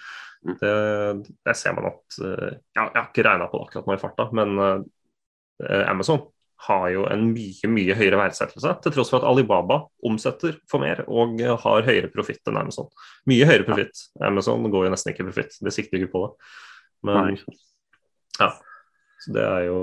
Mm. 0.46 0.56
Det, 0.60 1.34
det, 1.44 1.56
ser 1.56 1.74
man 1.74 1.90
at 1.90 2.18
eh, 2.22 2.56
ja, 2.76 2.86
Jeg 2.94 3.02
har 3.02 3.10
ikke 3.10 3.26
regna 3.26 3.48
på 3.50 3.58
det 3.58 3.66
akkurat 3.66 3.86
nå 3.86 3.94
i 3.96 4.00
farta, 4.00 4.28
men 4.32 4.58
uh, 4.58 5.84
Amazon 5.90 6.20
har 6.64 6.86
jo 6.90 7.04
en 7.10 7.26
mye 7.34 7.68
mye 7.68 7.96
høyere 7.98 8.18
verdsettelse, 8.20 8.72
til 8.82 8.94
tross 8.94 9.12
for 9.12 9.20
at 9.20 9.28
Alibaba 9.28 9.82
omsetter 10.06 10.56
for 10.70 10.82
mer 10.82 11.02
og 11.04 11.42
har 11.62 11.84
høyere 11.86 12.08
profitt 12.12 12.48
enn 12.48 12.58
Amazon. 12.60 12.88
Mye 13.28 13.48
høyere 13.48 13.66
profitt. 13.68 14.06
Amazon 14.24 14.64
går 14.72 14.86
jo 14.86 14.94
nesten 14.94 15.12
ikke 15.12 15.26
i 15.26 15.28
profitt, 15.28 15.58
det 15.60 15.74
sikter 15.76 16.00
ikke 16.00 16.14
på 16.14 16.24
det. 16.24 16.50
Men 17.06 17.36
ja, 18.40 18.50
så 19.22 19.36
det 19.36 19.44
er 19.44 19.68
jo 19.68 19.78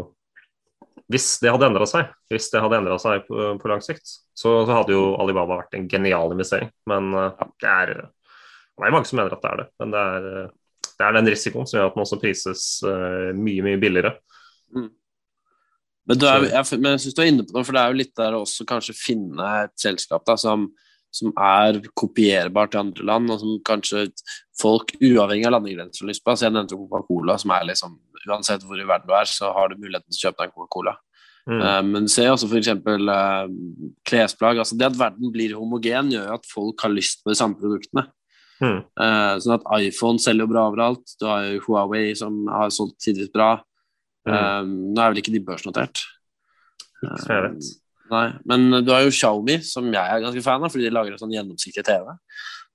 hvis 1.12 1.28
det 1.44 1.52
hadde 1.52 1.68
endra 1.68 1.86
seg, 1.90 2.10
hvis 2.32 2.50
det 2.54 2.62
hadde 2.64 2.80
endret 2.80 3.02
seg 3.04 3.26
på, 3.28 3.38
på 3.60 3.70
lang 3.70 3.82
sikt, 3.84 4.08
så, 4.08 4.64
så, 4.64 4.72
hadde 4.72 4.96
jo 4.96 5.14
Alibaba 5.22 5.60
vært 5.60 5.76
en 5.78 5.88
genial 5.92 6.32
investering. 6.34 6.72
Men 6.90 7.12
uh, 7.14 7.44
det, 7.62 7.70
er, 7.70 7.92
det 8.08 8.88
er 8.88 8.96
mange 8.96 9.10
som 9.10 9.20
mener 9.20 9.36
at 9.36 9.44
det 9.44 9.52
er 9.52 9.62
det. 9.62 9.68
Men 9.82 9.94
det 9.94 10.04
er, 10.16 10.28
det 10.88 11.06
er 11.06 11.18
den 11.18 11.30
risikoen 11.34 11.70
som 11.70 11.78
gjør 11.80 11.92
at 11.92 11.98
den 11.98 12.06
også 12.06 12.20
prises 12.22 12.66
uh, 12.88 13.30
mye, 13.36 13.66
mye 13.68 13.82
billigere. 13.82 14.16
Mm. 14.74 14.90
Men, 16.10 16.20
du 16.20 16.26
er, 16.28 16.48
jeg, 16.52 16.80
men 16.82 16.96
jeg 16.96 17.04
syns 17.06 17.16
du 17.16 17.22
er 17.24 17.30
inne 17.32 17.46
på 17.48 17.56
noe, 17.56 17.63
for 17.63 17.76
det 17.76 17.84
er 17.84 17.92
jo 17.92 18.00
litt 18.02 18.16
der 18.20 18.36
å 18.36 18.42
også 18.44 18.66
kanskje 18.68 18.96
finne 18.98 19.52
et 19.63 19.74
selskap 19.80 20.26
da, 20.28 20.36
som, 20.39 20.66
som 21.16 21.32
er 21.39 21.80
kopierbart 21.96 22.74
til 22.74 22.82
andre 22.82 23.08
land, 23.08 23.32
og 23.32 23.39
som 23.39 23.62
kanskje 23.70 24.10
folk, 24.60 24.92
uavhengig 25.00 25.48
av 25.48 25.56
landegrenser, 25.56 26.04
har 26.04 26.12
lyst 26.12 26.26
på. 26.26 26.34
Altså, 26.34 26.50
jeg 26.50 26.56
nevnte 26.58 26.80
Coca-Cola, 26.80 27.38
som 27.42 27.56
er 27.56 27.70
liksom 27.72 28.00
Uansett 28.24 28.62
hvor 28.63 28.80
i 28.80 28.86
verden 28.88 29.10
du 29.10 29.18
er, 29.18 29.28
så 29.28 29.50
har 29.52 29.68
du 29.68 29.76
muligheten 29.76 30.08
til 30.08 30.16
å 30.16 30.30
kjøpe 30.30 30.38
deg 30.39 30.46
en 30.48 30.54
Coca-Cola. 30.56 30.94
Mm. 31.44 31.60
Uh, 31.60 31.82
men 31.89 32.06
se 32.08 32.24
også 32.32 32.48
f.eks. 32.48 32.70
Uh, 32.88 33.89
klesplagg. 34.08 34.62
Altså 34.63 34.78
det 34.80 34.88
at 34.88 35.00
verden 35.00 35.34
blir 35.34 35.58
homogen, 35.60 36.13
gjør 36.13 36.38
at 36.38 36.48
folk 36.48 36.86
har 36.86 36.94
lyst 36.94 37.24
på 37.24 37.34
de 37.34 37.39
samme 37.39 37.60
produktene. 37.60 38.06
Mm. 38.63 38.80
Uh, 38.96 39.34
sånn 39.44 39.58
at 39.58 39.68
iPhone 39.82 40.24
selger 40.24 40.46
jo 40.46 40.54
bra 40.54 40.68
overalt. 40.70 41.04
Du 41.20 41.28
har 41.28 41.50
jo 41.50 41.60
Huawei 41.66 42.13
som 42.16 42.46
har 42.48 42.72
solgt 42.72 43.02
tidvis 43.04 43.32
bra. 43.34 43.58
Mm. 44.24 44.34
Uh, 44.34 44.92
nå 44.96 45.04
er 45.04 45.14
vel 45.14 45.22
ikke 45.24 45.34
de 45.34 45.44
børsnotert. 45.44 46.04
Ikke 47.04 47.30
jeg 47.30 47.46
vet. 47.48 47.72
Nei, 48.14 48.28
men 48.50 48.84
du 48.86 48.92
har 48.94 49.04
jo 49.06 49.14
Xiaomi, 49.16 49.58
som 49.66 49.88
jeg 49.90 49.98
er 50.00 50.24
ganske 50.24 50.44
fan 50.46 50.64
av, 50.64 50.72
fordi 50.72 50.88
de 50.88 50.94
lager 50.94 51.16
en 51.16 51.22
sånn 51.22 51.34
gjennomsiktig 51.34 51.84
TV. 51.88 52.10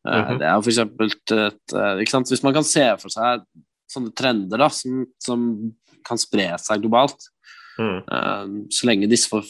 Mm 0.09 0.25
-hmm. 0.25 0.39
Det 0.39 0.47
er 0.47 0.55
jo 0.55 0.63
for 0.63 0.71
eksempel 0.71 1.11
et, 1.13 1.75
ikke 2.01 2.11
sant? 2.11 2.31
Hvis 2.31 2.43
man 2.43 2.55
kan 2.55 2.65
se 2.65 2.85
for 2.99 3.09
seg 3.13 3.45
sånne 3.93 4.15
trender 4.15 4.59
da, 4.59 4.69
som, 4.69 5.07
som 5.21 5.73
kan 6.05 6.19
spre 6.19 6.59
seg 6.59 6.81
globalt, 6.81 7.29
mm. 7.79 8.69
så 8.71 8.87
lenge 8.87 9.11
disse 9.11 9.29
får 9.29 9.45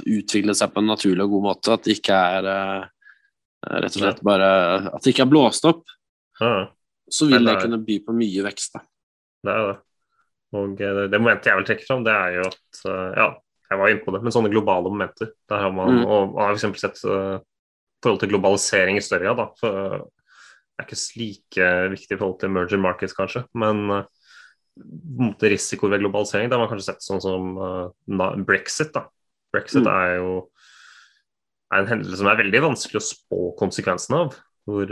utvikle 0.00 0.54
seg 0.56 0.72
på 0.72 0.82
en 0.82 0.90
naturlig 0.92 1.24
og 1.26 1.36
god 1.36 1.46
måte, 1.48 1.74
at 1.74 1.86
det 1.86 1.98
ikke 1.98 2.16
er 2.16 2.48
uh, 2.48 2.84
rett 3.82 3.96
og 3.96 4.02
slett 4.02 4.22
bare 4.26 4.50
At 4.90 5.02
det 5.02 5.12
ikke 5.12 5.26
er 5.26 5.32
blåst 5.32 5.66
opp, 5.68 5.84
mm. 6.40 6.64
så 7.12 7.28
vil 7.28 7.44
det, 7.44 7.52
det 7.52 7.64
kunne 7.64 7.82
by 7.86 7.98
på 8.06 8.16
mye 8.16 8.46
vekst. 8.48 8.78
da. 8.78 8.84
Det 9.42 9.56
er 9.56 9.66
det. 9.70 9.78
Og 10.52 10.76
det, 10.76 10.90
det 11.12 11.20
momentet 11.20 11.48
jeg 11.48 11.60
vil 11.60 11.68
trekke 11.70 11.86
fram, 11.88 12.04
det 12.06 12.12
er 12.12 12.36
jo 12.36 12.48
at 12.50 12.82
ja, 13.16 13.28
jeg 13.72 13.80
var 13.80 13.92
inne 13.92 14.04
på 14.04 14.12
det, 14.14 14.20
men 14.24 14.34
sånne 14.34 14.52
globale 14.52 14.90
momenter. 14.92 15.32
Der 15.50 15.64
har 15.64 15.72
man, 15.74 16.02
mm. 16.02 16.04
og 16.04 16.34
man 16.34 16.50
har 16.50 16.58
f.eks. 16.58 16.82
sett 16.82 17.00
uh, 17.08 17.38
forhold 18.02 18.20
til 18.22 18.32
globalisering 18.34 18.98
i 18.98 19.04
større 19.04 19.30
grad. 19.30 19.40
Da. 19.40 19.46
For, 19.60 20.02
det 20.72 20.84
er 20.84 20.88
ikke 20.88 21.00
like 21.20 21.70
viktig 21.92 22.16
i 22.16 22.20
forhold 22.20 22.38
til 22.40 22.50
emerging 22.50 22.82
markets, 22.84 23.16
kanskje. 23.16 23.44
Men 23.58 23.84
uh, 23.92 25.46
risiko 25.46 25.90
ved 25.92 26.04
globalisering, 26.04 26.50
det 26.50 26.58
har 26.58 26.64
man 26.64 26.72
kanskje 26.72 26.90
sett 26.90 27.06
sånn 27.06 27.22
som 27.24 27.54
uh, 27.60 28.42
brexit. 28.44 28.92
da. 28.94 29.06
Brexit 29.54 29.84
mm. 29.84 29.92
er 29.92 30.16
jo 30.20 30.34
er 31.72 31.80
en 31.80 31.88
hendelse 31.88 32.18
som 32.20 32.28
er 32.28 32.40
veldig 32.42 32.66
vanskelig 32.66 33.00
å 33.00 33.06
spå 33.06 33.44
konsekvensene 33.60 34.26
av. 34.26 34.34
Hvor, 34.68 34.90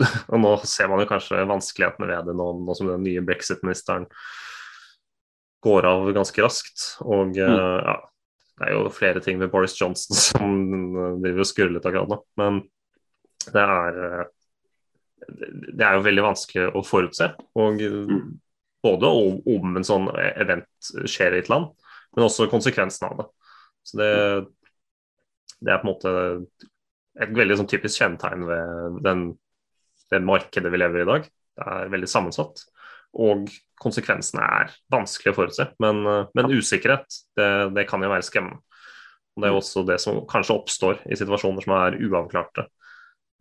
og 0.32 0.42
nå 0.42 0.52
ser 0.68 0.90
man 0.90 1.02
jo 1.02 1.08
kanskje 1.10 1.46
vanskelighetene 1.48 2.08
ved 2.10 2.30
det 2.30 2.36
nå, 2.38 2.46
nå 2.64 2.76
som 2.78 2.90
den 2.90 3.04
nye 3.06 3.24
brexit-ministeren 3.24 4.08
går 5.64 5.88
av 5.88 6.08
ganske 6.16 6.44
raskt. 6.44 6.86
Og 7.04 7.36
mm. 7.36 7.54
uh, 7.54 7.78
ja, 7.84 7.96
det 8.60 8.68
er 8.68 8.76
jo 8.76 8.92
flere 8.96 9.22
ting 9.24 9.40
med 9.40 9.52
Boris 9.52 9.76
Johnson 9.80 10.20
som 10.30 10.60
driver 11.22 11.44
og 11.44 11.50
skurrer 11.50 11.74
litt 11.76 11.88
akkurat 11.88 12.12
nå. 12.12 12.20
Men 12.40 12.62
det 13.50 13.64
er 13.64 14.04
uh, 14.04 14.28
det 15.30 15.84
er 15.84 15.96
jo 15.96 16.06
veldig 16.06 16.24
vanskelig 16.24 16.70
å 16.76 16.82
forutse. 16.86 17.30
Og 17.60 17.80
mm. 17.80 18.22
både 18.84 19.10
om 19.10 19.76
en 19.76 19.86
sånn 19.86 20.08
event 20.32 20.90
skjer 21.08 21.36
i 21.36 21.42
et 21.42 21.50
land, 21.52 21.70
men 22.16 22.26
også 22.26 22.48
konsekvensen 22.50 23.08
av 23.10 23.20
det. 23.20 23.28
Så 23.86 24.00
det, 24.00 24.10
det 25.60 25.72
er 25.72 25.82
på 25.82 25.88
en 25.88 25.92
måte 25.92 26.14
et 27.20 27.32
veldig 27.36 27.60
sånn 27.60 27.70
typisk 27.70 28.00
kjennetegn 28.00 28.46
ved 28.48 28.98
den, 29.04 29.24
det 30.10 30.22
markedet 30.24 30.72
vi 30.72 30.80
lever 30.80 31.02
i 31.02 31.06
i 31.06 31.10
dag. 31.10 31.26
Det 31.60 31.66
er 31.74 31.92
veldig 31.92 32.08
sammensatt. 32.10 32.62
Og 33.18 33.50
konsekvensene 33.80 34.42
er 34.60 34.74
vanskelig 34.92 35.32
å 35.32 35.38
forutse, 35.38 35.66
men, 35.82 36.02
eh, 36.06 36.26
men 36.36 36.52
usikkerhet 36.52 37.06
det, 37.38 37.50
det, 37.74 37.86
kan 37.90 38.02
jo 38.02 38.10
være 38.12 38.26
skremmende. 38.26 38.60
Og 39.34 39.42
Det 39.42 39.48
er 39.48 39.54
jo 39.54 39.60
også 39.60 39.86
det 39.86 40.00
som 40.02 40.20
kanskje 40.30 40.56
oppstår 40.56 41.00
i 41.10 41.18
situasjoner 41.18 41.64
som 41.64 41.76
er 41.78 41.98
uavklarte. 42.02 42.66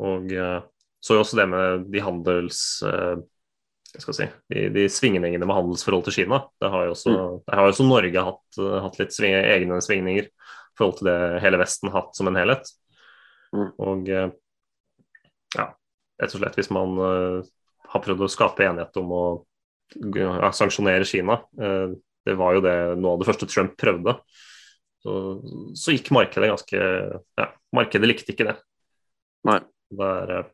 Og 0.05 0.31
eh, 0.31 0.61
så 0.99 1.15
er 1.15 1.21
også 1.21 1.41
det 1.41 1.49
med 1.51 1.91
de 1.91 2.05
handels... 2.05 2.63
Eh, 2.85 3.19
Si, 3.89 4.21
de, 4.53 4.67
de, 4.69 4.83
svingningene 4.93 5.47
med 5.49 5.55
handelsforhold 5.57 6.03
til 6.05 6.13
Kina. 6.19 6.37
Det 6.61 6.69
har 6.69 6.83
jo 6.85 6.91
også, 6.93 7.09
mm. 7.09 7.39
har 7.49 7.69
også 7.71 7.87
Norge 7.87 8.21
hatt, 8.21 8.59
hatt 8.83 8.99
litt 8.99 9.15
sving, 9.15 9.33
egne 9.33 9.79
svingninger 9.81 10.27
i 10.27 10.77
forhold 10.77 10.99
til 10.99 11.09
det 11.09 11.39
hele 11.41 11.57
Vesten 11.57 11.89
hatt 11.95 12.13
som 12.13 12.29
en 12.29 12.37
helhet. 12.37 12.69
Mm. 13.49 13.71
Og 13.81 14.11
ja, 15.57 15.65
rett 16.19 16.35
og 16.35 16.41
slett 16.41 16.57
hvis 16.59 16.71
man 16.75 16.99
uh, 16.99 17.47
har 17.89 18.03
prøvd 18.03 18.25
å 18.25 18.31
skape 18.31 18.65
enighet 18.67 18.99
om 19.01 19.13
å 19.15 19.23
sanksjonere 20.53 21.05
Kina. 21.05 21.39
Eh, 21.61 21.95
det 22.25 22.35
var 22.37 22.55
jo 22.55 22.61
det 22.61 22.77
noe 22.99 23.15
av 23.15 23.21
det 23.21 23.27
første 23.29 23.47
Trump 23.49 23.75
prøvde. 23.79 24.15
Så, 24.99 25.11
så 25.79 25.95
gikk 25.95 26.11
markedet 26.11 26.49
ganske 26.51 26.79
Ja, 27.39 27.45
markedet 27.75 28.09
likte 28.09 28.33
ikke 28.33 28.49
det. 28.49 28.57
Nei. 29.47 29.59
Der, 29.99 30.33
eh, 30.37 30.49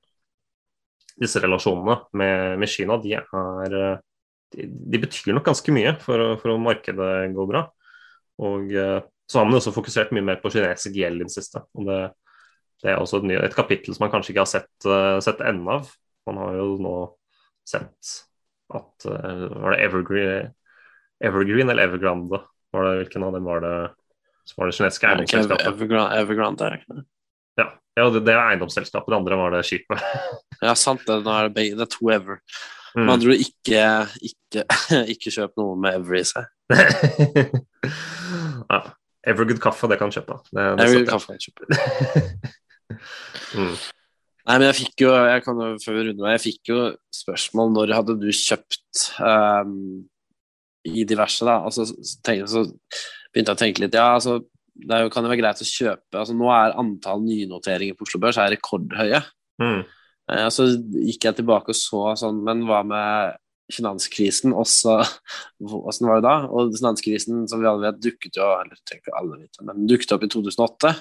disse 1.20 1.42
relasjonene 1.44 1.98
med, 2.16 2.60
med 2.62 2.72
Kina, 2.72 3.00
de 3.02 3.16
er 3.18 3.80
eh, 3.80 4.04
de, 4.56 4.68
de, 4.68 5.00
betyr 5.02 5.34
nok 5.36 5.48
ganske 5.50 5.74
mye 5.76 5.96
for, 6.04 6.36
for 6.40 6.54
å 6.54 6.62
markedet 6.62 7.34
går 7.36 7.50
bra. 7.50 7.66
Og 8.46 8.70
så 8.72 9.40
har 9.40 9.48
man 9.48 9.58
også 9.58 9.72
fokusert 9.74 10.12
mye 10.14 10.24
mer 10.28 10.38
på 10.42 10.52
kinesisk 10.54 10.96
gjeld 10.96 11.24
i 11.24 11.28
det 11.28 11.34
siste. 11.34 11.62
Og 11.76 11.88
det, 11.88 12.00
det 12.86 12.94
er 12.94 13.02
også 13.02 13.18
et, 13.24 13.28
ny, 13.32 13.38
et, 13.42 13.56
kapittel 13.58 13.96
som 13.96 14.06
man 14.06 14.12
kanskje 14.14 14.36
ikke 14.36 14.44
har 14.44 14.52
sett, 14.52 14.88
sett 15.26 15.40
enden 15.42 15.72
av. 15.74 15.90
Man 16.30 16.38
har 16.38 16.58
jo 16.60 16.68
nå 16.82 16.96
sett 17.66 18.14
at 18.74 19.06
uh, 19.10 19.46
Var 19.62 19.76
det 19.76 19.82
Evergreen, 19.86 20.54
Evergreen 21.24 21.70
eller 21.70 21.90
Evergrande? 21.90 22.42
Var 22.74 22.86
det, 22.86 22.96
hvilken 23.04 23.24
av 23.24 23.34
dem 23.34 23.46
var 23.48 23.62
det 23.66 23.76
som 24.46 24.62
var 24.62 24.70
det 24.70 24.78
kinesiske 24.78 25.10
eiendomsselskapet? 25.10 25.68
Evergrande, 25.68 26.18
Evergrande 26.22 26.66
er 26.66 26.78
ikke 26.78 26.98
det? 26.98 27.04
Ja, 27.58 27.68
ja 27.98 28.08
det, 28.14 28.22
det 28.28 28.34
er 28.36 28.42
eiendomsselskapet, 28.44 29.10
det 29.10 29.18
andre 29.18 29.40
var 29.40 29.56
det 29.56 29.64
skipet. 29.66 30.04
ja, 30.66 30.76
sant 30.78 31.06
det. 31.08 31.22
Nå 31.26 31.34
er 31.34 31.50
det, 31.50 31.70
det 31.80 31.88
er 31.88 31.92
to 31.94 32.12
Ever. 32.14 32.42
Mm. 32.96 33.00
Men 33.02 33.14
andre 33.16 33.38
ikke, 33.42 33.86
ikke, 34.30 34.68
ikke 35.16 35.34
kjøp 35.34 35.58
noe 35.62 35.80
med 35.82 35.98
Ever 36.02 36.20
i 36.20 36.26
seg. 36.30 36.52
ja. 38.74 38.84
Evergood 39.26 39.58
kaffe, 39.58 39.90
det 39.90 39.98
kan 39.98 40.12
kjøpe. 40.14 40.38
Det, 40.52 40.62
det 40.62 40.86
Evergood 40.86 41.10
kaffe 41.10 41.34
kan 41.34 41.42
kjøpe. 41.42 42.54
Mm. 42.94 43.76
Nei, 44.46 44.58
men 44.60 44.68
jeg 44.68 44.78
fikk 44.78 45.06
jo 45.08 45.14
jeg 45.14 45.42
kan 45.42 45.62
jo 45.62 45.70
før 45.82 45.96
vi 45.98 46.04
runder 46.10 46.36
jeg 46.36 46.44
fikk 46.44 46.70
jo 46.70 46.82
spørsmål 47.18 47.72
når 47.74 47.94
hadde 47.98 48.18
du 48.22 48.28
kjøpt 48.30 49.06
um, 49.26 50.04
i 50.86 51.06
diverse, 51.08 51.46
da. 51.48 51.60
Altså, 51.66 51.88
tenk, 52.26 52.46
så 52.50 52.62
begynte 53.34 53.54
jeg 53.54 53.58
å 53.58 53.62
tenke 53.64 53.82
litt 53.82 53.98
Ja, 53.98 54.12
altså, 54.20 54.38
det 54.76 55.00
jo, 55.02 55.10
kan 55.14 55.26
jo 55.26 55.32
være 55.32 55.42
greit 55.42 55.64
å 55.64 55.68
kjøpe 55.68 56.20
altså, 56.20 56.36
Nå 56.38 56.52
er 56.54 56.76
antall 56.78 57.24
nynoteringer 57.26 57.98
på 57.98 58.06
Oslo 58.06 58.22
Børs 58.22 58.38
er 58.42 58.52
rekordhøye. 58.54 59.24
Mm. 59.64 59.82
Uh, 60.30 60.46
så 60.54 60.68
gikk 60.76 61.26
jeg 61.26 61.40
tilbake 61.40 61.74
og 61.74 61.78
så 61.78 62.00
sånn 62.18 62.40
Men 62.46 62.64
hva 62.66 62.80
med 62.86 63.36
finanskrisen 63.74 64.54
også? 64.54 65.00
Åssen 65.90 66.10
var 66.10 66.22
det 66.22 66.28
da? 66.28 66.36
Og 66.54 66.74
finanskrisen, 66.78 67.46
som 67.50 67.62
vi 67.62 67.70
alle 67.70 67.88
vet, 67.88 68.02
dukket 68.04 68.38
jo 68.38 68.50
Eller 68.60 68.78
tenker 68.86 69.18
alle 69.18 69.42
vet, 69.42 69.62
men 69.66 69.88
dukket 69.90 70.14
opp 70.14 70.26
i 70.28 70.32
2008. 70.34 70.94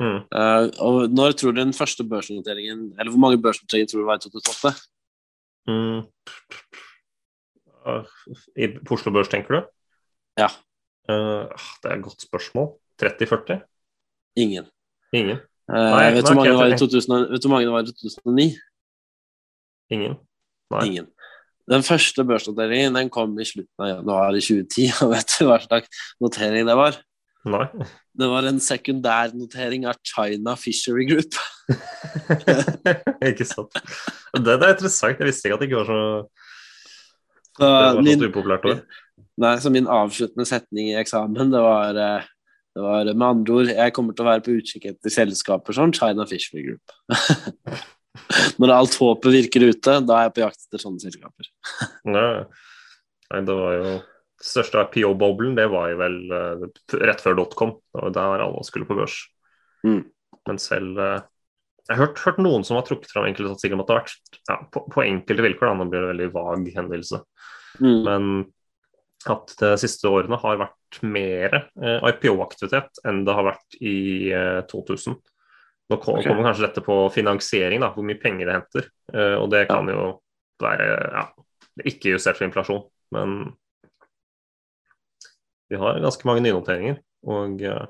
Mm. 0.00 0.20
Uh, 0.28 0.66
og 0.84 1.08
når 1.08 1.32
tror 1.32 1.54
du 1.56 1.60
den 1.62 1.72
første 1.72 2.04
børsnoteringen 2.04 2.92
Eller 3.00 3.10
hvor 3.10 3.20
mange 3.22 3.38
børsnoteringer 3.40 3.88
tror 3.88 4.00
du 4.02 4.04
var 4.04 4.18
i 4.18 4.24
2008? 4.26 4.72
Mm. 5.72 6.02
I 8.60 8.68
Oslo 8.90 9.12
Børs, 9.14 9.28
tenker 9.28 9.54
du? 9.54 9.60
Ja. 10.36 10.50
Uh, 11.08 11.48
det 11.80 11.90
er 11.90 11.96
et 11.96 12.04
godt 12.04 12.22
spørsmål. 12.22 12.74
30-40? 13.02 13.60
Ingen. 14.36 14.64
Ingen. 15.12 15.38
Uh, 15.70 15.76
Nei, 15.76 16.12
vet 16.14 16.26
du 16.26 16.32
hvor 16.32 16.34
mange, 16.34 16.52
mange 17.48 17.64
det 17.64 17.72
var 17.72 17.82
i 17.82 17.86
2009? 17.86 18.48
Ingen. 19.90 20.16
Nei. 20.70 20.86
Ingen. 20.86 21.06
Den 21.70 21.82
første 21.82 22.24
børsnoteringen 22.24 22.94
den 22.94 23.10
kom 23.10 23.34
i 23.38 23.46
slutten 23.46 23.82
av 23.82 23.88
januar 23.90 24.36
i 24.38 24.42
2010. 24.42 24.90
Og 25.02 25.12
vet 25.14 25.36
du 25.38 25.48
hva 25.48 25.58
slags 25.62 26.06
notering 26.22 26.68
det 26.68 26.76
var? 26.78 26.98
Nei. 27.46 27.66
Det 28.18 28.28
var 28.32 28.46
en 28.48 28.58
sekundærnotering 28.62 29.84
av 29.90 29.98
China 30.06 30.54
Fishery 30.56 31.04
Group. 31.08 31.36
ikke 33.30 33.44
sant. 33.44 33.74
Det, 34.32 34.40
det, 34.46 34.54
er 34.56 34.72
interessant. 34.72 35.20
Jeg 35.20 35.28
visste 35.28 35.50
ikke 35.50 35.58
at 35.58 35.62
det 35.62 35.68
ikke 35.68 35.82
var 35.82 35.90
så 35.90 35.98
Det 37.58 37.68
var 37.68 38.00
min, 38.00 38.22
så 38.22 38.30
upopulært 38.30 38.64
år. 38.70 38.80
Nei, 39.44 39.52
så 39.60 39.72
min 39.72 39.90
avsluttende 39.92 40.48
setning 40.48 40.94
i 40.94 40.96
eksamen, 40.96 41.52
det 41.52 41.60
var, 41.60 42.00
eh, 42.00 42.24
det 42.72 42.86
var 42.86 43.10
med 43.12 43.26
andre 43.26 43.58
ord 43.58 43.74
Jeg 43.74 43.94
kommer 43.98 44.16
til 44.16 44.24
å 44.24 44.30
være 44.30 44.44
på 44.46 44.56
utkikk 44.56 44.88
etter 44.94 45.12
selskaper 45.12 45.76
som 45.76 45.92
China 45.92 46.24
Fishery 46.30 46.64
Group. 46.70 46.96
Når 48.60 48.72
alt 48.72 48.96
håpet 48.96 49.36
virker 49.42 49.68
ute, 49.68 50.00
da 50.08 50.22
er 50.22 50.30
jeg 50.30 50.36
på 50.38 50.46
jakt 50.46 50.62
etter 50.64 50.86
sånne 50.86 51.04
selskaper. 51.04 51.52
Nei, 52.08 52.28
Nei 53.28 53.44
det 53.44 53.60
var 53.60 53.76
jo 53.76 53.96
største 54.42 54.82
IPO-boblen, 54.84 55.54
det 55.56 55.68
var 55.72 55.90
jo 55.92 56.00
vel 56.00 56.18
uh, 56.32 56.66
rett 57.00 57.22
før 57.24 57.38
dotcom. 57.38 57.76
Det 57.92 58.02
var 58.04 58.16
der 58.16 58.44
alle 58.46 58.64
skulle 58.66 58.88
på 58.88 58.96
børs. 58.98 59.18
Mm. 59.86 60.02
Men 60.48 60.60
selv 60.62 60.98
uh, 61.00 61.22
Jeg 61.86 61.94
har 61.94 62.02
hørt, 62.08 62.20
hørt, 62.24 62.42
noen 62.42 62.66
som 62.66 62.78
har 62.78 62.86
trukket 62.86 63.12
fram 63.12 63.28
enkelte 63.28 63.54
satsinger 63.54 63.78
om 63.78 63.84
at 63.84 63.88
det 63.88 63.96
har 63.96 64.02
vært 64.02 64.40
ja, 64.50 64.58
på, 64.74 64.84
på, 64.92 65.04
enkelte 65.06 65.46
vilkår, 65.46 65.70
da, 65.70 65.78
nå 65.78 65.88
blir 65.92 66.02
det 66.02 66.12
veldig 66.12 66.28
vag 66.34 66.68
hendelse, 66.74 67.22
mm. 67.78 68.00
men 68.08 68.26
at 69.30 69.54
de 69.58 69.70
siste 69.80 70.10
årene 70.10 70.38
har 70.42 70.58
vært 70.60 70.98
mer 71.06 71.54
uh, 71.78 72.08
IPO-aktivitet 72.10 73.00
enn 73.06 73.24
det 73.26 73.38
har 73.38 73.46
vært 73.46 73.78
i 73.78 73.96
2000. 74.70 75.16
Nå 75.86 75.98
kommer 76.02 76.26
okay. 76.26 76.42
kanskje 76.42 76.66
dette 76.66 76.82
på 76.82 76.98
finansiering, 77.14 77.78
da, 77.82 77.92
hvor 77.94 78.06
mye 78.06 78.18
penger 78.18 78.48
det 78.48 78.56
henter. 78.56 78.88
og 79.38 79.46
det 79.52 79.60
kan 79.70 79.86
jo 79.86 80.08
være 80.58 80.88
ja, 81.14 81.22
ikke 81.86 82.16
justert 82.16 82.40
for 82.40 82.48
inflasjon, 82.48 82.82
men 83.14 83.36
vi 85.70 85.78
har 85.80 86.02
ganske 86.02 86.28
mange 86.28 86.44
nynoteringer. 86.44 87.00
Og, 87.26 87.62
eh, 87.62 87.86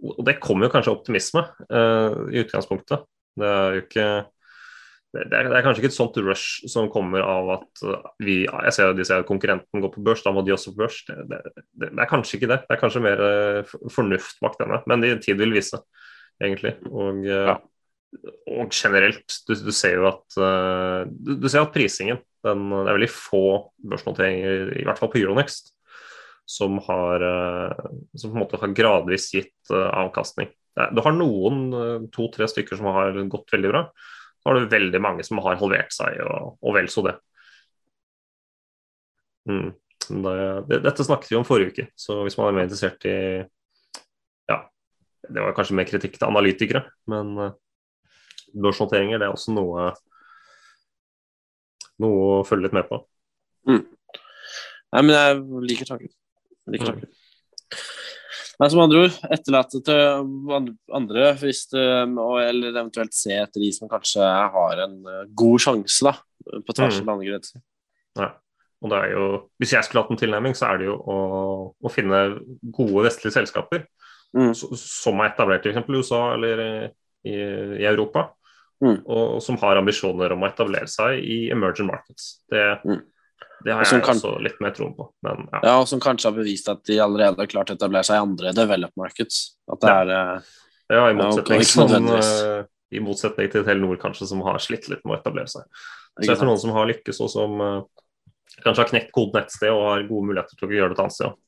og 0.00 0.20
det 0.26 0.38
kommer 0.42 0.66
jo 0.66 0.74
kanskje 0.74 0.92
optimisme 0.94 1.42
uh, 1.68 2.28
i 2.32 2.40
utgangspunktet. 2.44 3.02
Det 3.40 3.48
er 3.48 3.74
jo 3.74 3.82
ikke 3.84 4.10
det 5.10 5.24
er, 5.26 5.48
det 5.50 5.56
er, 5.58 5.64
kanskje 5.64 5.82
ikke 5.82 5.88
et 5.90 5.96
sånt 5.96 6.18
rush 6.22 6.68
som 6.70 6.86
kommer 6.92 7.24
av 7.26 7.48
at 7.56 7.80
eh, 7.82 8.10
vi 8.22 8.36
jeg 8.44 8.74
ser 8.76 8.92
de 8.94 9.06
ser 9.06 9.24
at 9.24 9.26
konkurrenten 9.26 9.82
går 9.82 9.90
på 9.90 10.04
børs, 10.06 10.22
da 10.22 10.30
må 10.30 10.44
de 10.46 10.54
også 10.54 10.70
på 10.70 10.84
børs. 10.84 11.00
Det, 11.08 11.16
det, 11.32 11.40
det, 11.82 11.88
er 11.90 12.10
kanskje 12.10 12.38
ikke 12.38 12.50
det. 12.52 12.60
Det 12.68 12.76
er 12.76 12.78
kanskje 12.78 13.02
mer 13.02 13.22
fornuft 13.90 14.38
bak 14.44 14.54
denne. 14.60 14.78
Men 14.86 15.02
det 15.02 15.16
tid 15.24 15.40
vil 15.40 15.56
vise, 15.56 15.82
egentlig. 16.38 16.76
Og, 16.86 17.26
ja. 17.26 17.56
og 18.54 18.70
generelt, 18.70 19.40
du, 19.50 19.56
du, 19.58 19.72
ser 19.74 19.98
jo 19.98 20.06
at 20.12 20.38
du, 21.10 21.34
du, 21.34 21.50
ser 21.50 21.64
at 21.64 21.74
prisingen 21.74 22.22
den, 22.46 22.70
Det 22.70 22.86
er 22.86 23.00
veldig 23.00 23.12
få 23.12 23.44
børsnoteringer, 23.90 24.76
i 24.78 24.86
hvert 24.86 25.02
fall 25.02 25.10
på 25.10 25.18
Euronext, 25.24 25.74
som 26.50 26.78
har, 26.78 27.20
eh, 27.20 27.76
som 28.16 28.30
på 28.30 28.36
en 28.36 28.42
måte 28.42 28.58
har 28.58 28.72
gradvis 28.74 29.28
gitt 29.34 29.70
eh, 29.70 29.90
avkastning. 30.02 30.48
Du 30.90 30.98
har 31.04 31.14
noen, 31.14 31.60
eh, 31.78 32.08
to-tre 32.10 32.48
stykker 32.50 32.80
som 32.80 32.88
har 32.90 33.14
gått 33.30 33.54
veldig 33.54 33.70
bra. 33.70 33.84
Så 34.40 34.50
har 34.50 34.58
du 34.58 34.72
veldig 34.72 35.00
mange 35.04 35.26
som 35.26 35.38
har 35.44 35.60
halvert 35.60 35.94
seg, 35.94 36.18
og, 36.26 36.56
og 36.58 36.74
vel 36.74 36.90
så 36.90 37.06
det. 37.06 37.14
Mm. 39.46 39.70
det. 40.26 40.80
Dette 40.88 41.06
snakket 41.06 41.30
vi 41.30 41.38
om 41.38 41.46
forrige 41.46 41.70
uke, 41.70 41.88
så 41.94 42.18
hvis 42.24 42.38
man 42.40 42.50
er 42.50 42.58
mer 42.58 42.66
interessert 42.66 43.06
i 43.06 43.16
Ja, 44.50 44.58
det 45.28 45.44
var 45.44 45.54
kanskje 45.54 45.78
mer 45.78 45.86
kritikk 45.86 46.18
til 46.18 46.28
analytikere, 46.32 46.82
men 47.10 47.34
børsnoteringer 48.50 49.22
det 49.22 49.28
er 49.28 49.36
også 49.36 49.54
noe, 49.54 49.92
noe 52.02 52.40
å 52.40 52.46
følge 52.48 52.66
litt 52.66 52.80
med 52.80 52.90
på. 52.90 53.04
Mm. 53.70 53.84
Nei, 54.90 55.04
men 55.04 55.14
jeg 55.14 55.68
liker 55.70 55.94
tanken. 55.94 56.16
Like 56.70 56.94
mm. 56.96 57.08
Nei, 58.60 58.68
som 58.68 58.82
andre 58.82 59.06
ord, 59.06 59.14
etterlate 59.32 59.78
til 59.86 60.66
andre 60.92 61.30
hvis 61.40 61.62
det, 61.72 61.84
eller 62.12 62.74
eventuelt 62.74 63.14
se 63.16 63.32
etter 63.32 63.62
de 63.62 63.70
som 63.72 63.88
kanskje 63.88 64.26
har 64.52 64.82
en 64.84 64.98
eh, 65.08 65.22
god 65.32 65.62
sjanse 65.64 66.04
da, 66.04 66.12
på 66.66 66.74
tvers 66.76 66.98
av 66.98 67.06
mm. 67.06 67.08
landegrenser. 67.08 67.62
Ja. 68.20 68.34
Og 68.80 68.92
det 68.92 68.98
er 68.98 69.10
jo, 69.12 69.24
Hvis 69.60 69.74
jeg 69.74 69.84
skulle 69.84 70.02
hatt 70.04 70.12
en 70.12 70.20
tilnærming, 70.20 70.54
så 70.56 70.70
er 70.70 70.80
det 70.80 70.90
jo 70.90 70.96
å, 70.96 71.16
å 71.72 71.92
finne 71.92 72.20
gode 72.72 73.06
vestlige 73.08 73.36
selskaper 73.36 73.84
mm. 74.36 74.52
som 74.56 75.20
er 75.20 75.32
etablert 75.32 75.68
i 75.68 75.74
USA 75.88 76.20
eller 76.34 76.62
i, 76.64 77.34
i 77.80 77.88
Europa, 77.88 78.30
mm. 78.84 79.02
og 79.04 79.40
som 79.44 79.58
har 79.60 79.80
ambisjoner 79.80 80.32
om 80.32 80.44
å 80.44 80.48
etablere 80.48 80.88
seg 80.88 81.20
i 81.20 81.42
emerging 81.52 81.90
markets. 81.90 82.38
Det, 82.50 82.64
mm. 82.84 83.00
Det 83.64 83.74
har 83.76 83.84
jeg 83.84 84.02
kan... 84.04 84.16
også 84.16 84.32
litt 84.40 84.60
mer 84.64 84.72
troen 84.76 84.92
på. 84.96 85.06
Men, 85.26 85.44
ja. 85.52 85.60
ja. 85.66 85.76
og 85.82 85.88
som 85.88 86.00
kanskje 86.02 86.30
har 86.30 86.36
bevist 86.36 86.68
at 86.72 86.82
de 86.88 86.96
allerede 87.04 87.42
har 87.42 87.50
klart 87.50 87.72
å 87.72 87.76
etablere 87.76 88.06
seg 88.08 88.16
i 88.16 88.24
andre 88.24 88.52
developed 88.56 89.00
markets. 89.00 89.40
At 89.70 89.82
det 89.84 89.94
er 89.94 90.12
eh, 90.16 90.52
Ja, 90.90 91.02
i 91.06 91.16
motsetning, 91.18 91.64
sånn, 91.68 92.08
uh, 92.08 92.62
i 92.90 93.02
motsetning, 93.04 93.50
til 93.52 93.66
Telenor, 93.66 94.00
kanskje, 94.00 94.30
som 94.32 94.40
har 94.46 94.58
slitt 94.62 94.88
litt 94.90 95.04
med 95.04 95.18
å 95.18 95.20
etablere 95.20 95.52
seg. 95.52 95.68
Så 96.20 96.32
jeg 96.32 96.40
tror 96.40 96.50
noen 96.50 96.62
som 96.62 96.72
har 96.74 96.88
lykkes, 96.90 97.20
og 97.22 97.30
som 97.30 97.60
uh, 97.62 97.76
kanskje 98.64 98.82
har 98.82 98.90
knekt 98.94 99.14
koden 99.14 99.42
et 99.42 99.54
sted 99.54 99.70
og 99.70 99.84
har 99.86 100.08
gode 100.08 100.32
muligheter 100.32 100.58
til 100.58 100.70
å 100.70 100.76
gjøre 100.78 100.94
det 100.94 100.98
et 100.98 101.04
annet 101.04 101.18
sted. 101.18 101.38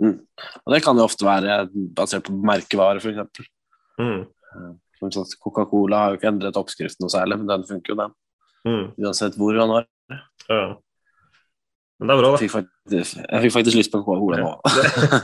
Mm. 0.00 0.18
Og 0.64 0.74
det 0.74 0.82
kan 0.84 0.98
jo 0.98 1.06
ofte 1.06 1.26
være 1.28 1.62
basert 1.96 2.26
på 2.26 2.36
merkevare, 2.50 3.00
f.eks. 3.00 3.48
Mm. 4.00 4.20
Coca-Cola 5.40 6.02
har 6.02 6.12
jo 6.12 6.20
ikke 6.20 6.30
endret 6.34 6.58
oppskriften 6.60 7.06
noe 7.06 7.12
særlig, 7.12 7.40
men 7.40 7.48
den 7.48 7.66
funker 7.68 7.94
jo, 7.94 7.98
den. 8.02 8.14
Mm. 8.68 8.86
Uansett 9.00 9.36
hvor 9.40 9.56
han 9.56 9.78
har. 9.78 9.90
Ja. 10.50 10.62
Men 12.00 12.08
det 12.08 12.14
er 12.14 12.20
bra, 12.22 12.28
da. 12.30 12.36
Jeg 12.40 12.48
fikk 12.48 12.54
faktisk, 12.54 13.18
jeg 13.20 13.44
fikk 13.44 13.54
faktisk 13.58 13.76
lyst 13.76 13.92
på 13.92 14.00
Coca-Cola 14.00 14.40
nå. 14.40 14.52
ja, 14.64 15.20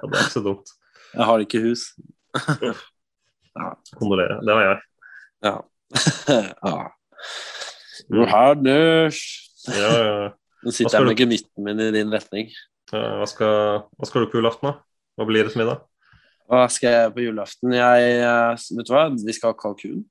det 0.00 0.08
er 0.08 0.22
ikke 0.24 0.32
så 0.32 0.44
dumt. 0.44 0.72
Jeg 1.18 1.26
har 1.26 1.42
ikke 1.42 1.60
hus. 1.64 1.80
ja. 3.58 3.70
Kondolerer. 3.98 4.38
Det 4.46 4.54
har 4.54 4.60
jeg. 4.62 4.76
Ja. 5.42 5.54
ja. 6.70 6.76
Johannes! 8.14 9.18
Ja, 9.66 9.88
ja. 9.90 10.28
Nå 10.62 10.74
sitter 10.76 11.00
jeg 11.00 11.08
med 11.08 11.18
gemytten 11.18 11.66
min 11.66 11.82
i 11.82 11.88
din 11.96 12.14
retning. 12.14 12.54
Hva, 12.92 13.26
skal, 13.26 13.82
hva 13.90 14.06
skal 14.06 14.22
du 14.22 14.30
på 14.30 14.38
julaften, 14.38 14.70
da? 14.70 14.76
Hva 15.18 15.26
blir 15.26 15.48
det 15.48 15.56
til 15.56 15.64
middag? 15.64 15.82
Hva 16.46 16.62
skal 16.70 16.94
jeg 16.94 17.12
på 17.16 17.26
julaften? 17.26 17.74
Jeg, 17.74 18.14
eh, 18.22 18.64
vet 18.78 18.86
du 18.86 18.94
hva, 18.94 19.04
vi 19.14 19.34
skal 19.34 19.50
ha 19.52 19.58
kalkun. 19.58 20.04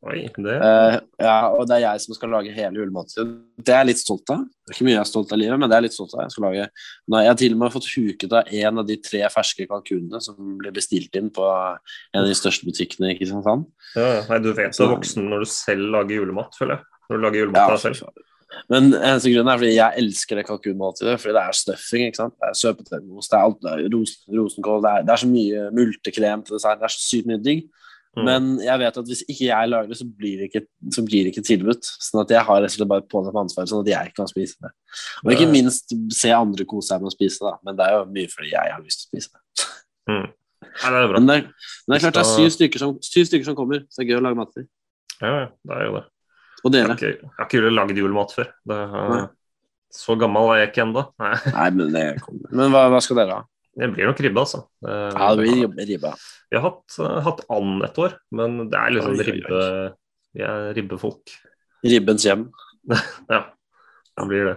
Oi, 0.00 0.22
det. 0.32 0.54
Uh, 0.56 0.94
ja, 1.20 1.34
og 1.52 1.66
det 1.68 1.74
er 1.76 1.82
jeg 1.82 2.00
som 2.06 2.16
skal 2.16 2.30
lage 2.32 2.52
hele 2.56 2.80
julemåltidet. 2.80 3.34
Det 3.60 3.74
er 3.74 3.82
jeg 3.82 3.88
litt 3.90 4.00
stolt 4.00 4.30
av. 4.32 4.46
Det 4.48 4.72
er 4.72 4.78
ikke 4.78 4.86
mye 4.86 4.94
jeg 4.94 5.02
er 5.02 5.10
stolt 5.10 5.34
av 5.34 5.40
livet, 5.42 5.60
men 5.60 5.68
det 5.68 5.76
er 5.76 5.82
jeg 5.82 5.86
litt 5.90 5.96
stolt 5.98 6.14
av. 6.16 6.22
Jeg 6.24 6.32
skal 6.32 6.46
lage 6.46 6.68
Nå, 6.70 7.18
Jeg 7.20 7.28
har 7.28 7.40
til 7.42 7.56
og 7.56 7.60
med 7.60 7.74
fått 7.74 7.88
huket 7.92 8.36
av 8.38 8.54
en 8.62 8.80
av 8.80 8.86
de 8.88 8.96
tre 9.04 9.20
ferske 9.34 9.66
kalkunene 9.68 10.22
som 10.24 10.54
ble 10.62 10.72
bestilt 10.72 11.20
inn 11.20 11.28
på 11.36 11.44
en 11.44 12.22
av 12.22 12.30
de 12.30 12.38
største 12.38 12.64
butikkene 12.64 13.12
i 13.12 13.18
Kristiansand. 13.18 13.68
Ja, 13.92 14.22
nei, 14.30 14.40
du 14.40 14.54
vet 14.54 14.72
du 14.72 14.86
er 14.86 14.94
voksen 14.94 15.28
når 15.28 15.44
du 15.44 15.52
selv 15.52 15.92
lager 15.92 16.22
julemat, 16.22 16.56
føler 16.56 16.78
jeg. 16.78 16.88
Når 17.10 17.20
du 17.20 17.26
lager 17.26 17.42
julemat 17.42 17.74
ja, 17.74 17.80
selv. 17.84 18.24
Men 18.70 18.88
eneste 18.94 19.34
grunnen 19.34 19.52
er 19.52 19.60
fordi 19.60 19.74
jeg 19.74 20.02
elsker 20.04 20.40
det 20.40 20.46
kalkunmåltidet. 20.48 21.18
Fordi 21.20 21.36
det 21.36 21.42
er 21.42 21.58
stuffing. 21.60 22.06
ikke 22.08 22.22
sant? 22.22 22.38
Det 22.40 22.48
er 22.48 22.56
søpetermos, 22.62 23.28
det 23.28 23.36
er 23.36 23.44
alt, 23.44 23.60
det 23.66 23.74
er 23.76 24.40
rosenkål, 24.40 24.80
det 24.86 24.94
er, 24.94 25.04
det 25.04 25.14
er 25.14 25.22
så 25.22 25.28
mye 25.30 25.68
multekrem 25.76 26.46
til 26.46 26.56
dessert. 26.56 26.80
Det 26.80 26.88
er 26.88 26.96
så 26.96 27.04
sykt 27.04 27.28
mye 27.28 27.42
digg. 27.44 27.68
Mm. 28.18 28.24
Men 28.26 28.46
jeg 28.58 28.80
vet 28.82 28.96
at 28.98 29.06
hvis 29.06 29.20
ikke 29.28 29.44
jeg 29.46 29.70
lager 29.70 29.90
det, 29.92 29.96
så 30.00 30.06
blir 30.18 30.40
det 30.40 30.48
ikke, 30.48 30.64
så 30.90 31.04
det 31.06 31.20
ikke 31.30 31.44
tilbudt. 31.46 31.90
Sånn 32.02 32.24
at 32.24 32.32
jeg 32.34 32.42
har 32.48 32.58
rett 32.64 32.72
og 32.72 32.74
slett 32.74 32.90
bare 32.90 33.06
påtatt 33.06 33.36
meg 33.36 33.44
ansvaret, 33.44 33.70
sånn 33.70 33.84
at 33.84 33.92
jeg 33.92 34.14
kan 34.16 34.30
spise 34.30 34.58
det. 34.66 34.72
Og 35.22 35.32
ikke 35.36 35.46
minst 35.52 35.94
se 36.16 36.32
andre 36.34 36.66
kose 36.68 36.90
seg 36.90 37.04
med 37.04 37.12
å 37.12 37.14
spise 37.14 37.44
det, 37.46 37.54
men 37.66 37.78
det 37.78 37.86
er 37.86 37.98
jo 37.98 38.04
mye 38.10 38.32
fordi 38.32 38.50
jeg 38.50 38.74
har 38.74 38.82
lyst 38.82 39.04
til 39.04 39.06
å 39.06 39.12
spise 39.12 39.30
det. 39.30 39.68
Mm. 40.10 40.28
Nei, 40.70 40.90
det 40.90 41.00
er 41.00 41.12
men, 41.14 41.28
det, 41.28 41.36
men, 41.44 41.92
det, 41.92 41.96
er 41.96 42.04
klart 42.04 42.18
det 42.18 42.24
er 42.24 42.32
syv 42.34 42.54
stykker 42.56 42.82
som, 42.82 42.96
syv 43.04 43.28
stykker 43.28 43.46
som 43.46 43.58
kommer, 43.58 43.84
så 43.88 44.00
det 44.00 44.06
er 44.06 44.10
gøy 44.10 44.20
å 44.20 44.24
lage 44.26 44.40
mat 44.40 44.56
til. 44.56 44.66
Ja, 45.20 45.34
det 45.46 45.76
er 45.76 45.86
jo 45.86 45.94
det. 45.98 46.06
Og 46.60 46.74
dere? 46.74 46.96
Jeg 46.98 47.20
har 47.22 47.46
ikke, 47.46 47.60
ikke 47.62 47.72
lagd 47.72 48.00
julemat 48.02 48.34
før. 48.34 48.50
Er, 48.74 49.30
så 49.94 50.14
gammel 50.18 50.52
er 50.54 50.64
jeg 50.64 50.72
ikke 50.72 50.84
ennå. 50.84 51.06
Nei. 51.22 51.32
Nei. 51.54 51.68
men 51.78 51.94
det 51.94 52.04
kommer. 52.24 52.52
Men 52.52 52.74
hva, 52.74 52.84
hva 52.92 53.00
skal 53.04 53.22
dere 53.22 53.38
ha? 53.38 53.46
Det 53.78 53.86
blir 53.94 54.08
nok 54.10 54.20
ribbe, 54.20 54.42
altså. 54.42 54.64
ja, 54.82 55.28
det 55.38 55.44
blir 55.46 55.86
ribbe. 55.92 56.10
Vi 56.50 56.58
har 56.58 56.64
hatt, 56.66 56.96
uh, 56.98 57.20
hatt 57.22 57.44
and 57.54 57.84
et 57.86 58.00
år, 58.02 58.16
men 58.34 58.64
det 58.70 58.78
er 58.80 58.96
liksom 58.96 59.14
oi, 59.14 59.26
ribbe 59.28 59.60
Vi 60.34 60.42
er 60.46 60.72
ribbefolk. 60.74 61.36
Ribbens 61.86 62.26
hjem. 62.26 62.48
ja, 63.30 63.44
det 64.18 64.26
blir 64.30 64.48
det. 64.50 64.56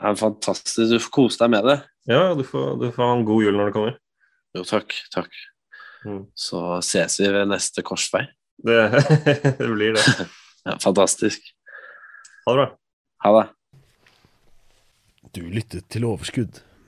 Det 0.00 0.12
er 0.12 0.20
fantastisk. 0.20 0.92
Du 0.92 0.98
får 1.00 1.12
kose 1.12 1.40
deg 1.40 1.52
med 1.56 1.66
det. 1.68 1.78
Ja, 2.08 2.34
du 2.36 2.44
får, 2.46 2.76
du 2.80 2.86
får 2.92 3.04
ha 3.04 3.16
en 3.16 3.26
god 3.28 3.44
jul 3.44 3.56
når 3.56 3.70
det 3.70 3.76
kommer. 3.76 3.96
Jo, 4.56 4.64
takk. 4.68 4.96
Takk. 5.12 5.40
Mm. 6.04 6.22
Så 6.36 6.60
ses 6.84 7.18
vi 7.20 7.28
ved 7.32 7.48
neste 7.50 7.84
korsvei. 7.86 8.26
Det, 8.60 8.76
det 9.56 9.66
blir 9.72 9.94
det. 9.96 10.02
ja, 10.68 10.74
fantastisk. 10.82 11.46
Ha 12.44 12.52
det 12.52 12.58
bra. 12.58 12.66
Ha 13.24 13.30
det. 13.38 13.46
Du 15.32 15.46
lyttet 15.48 15.86
til 15.88 16.04
Overskudd 16.04 16.60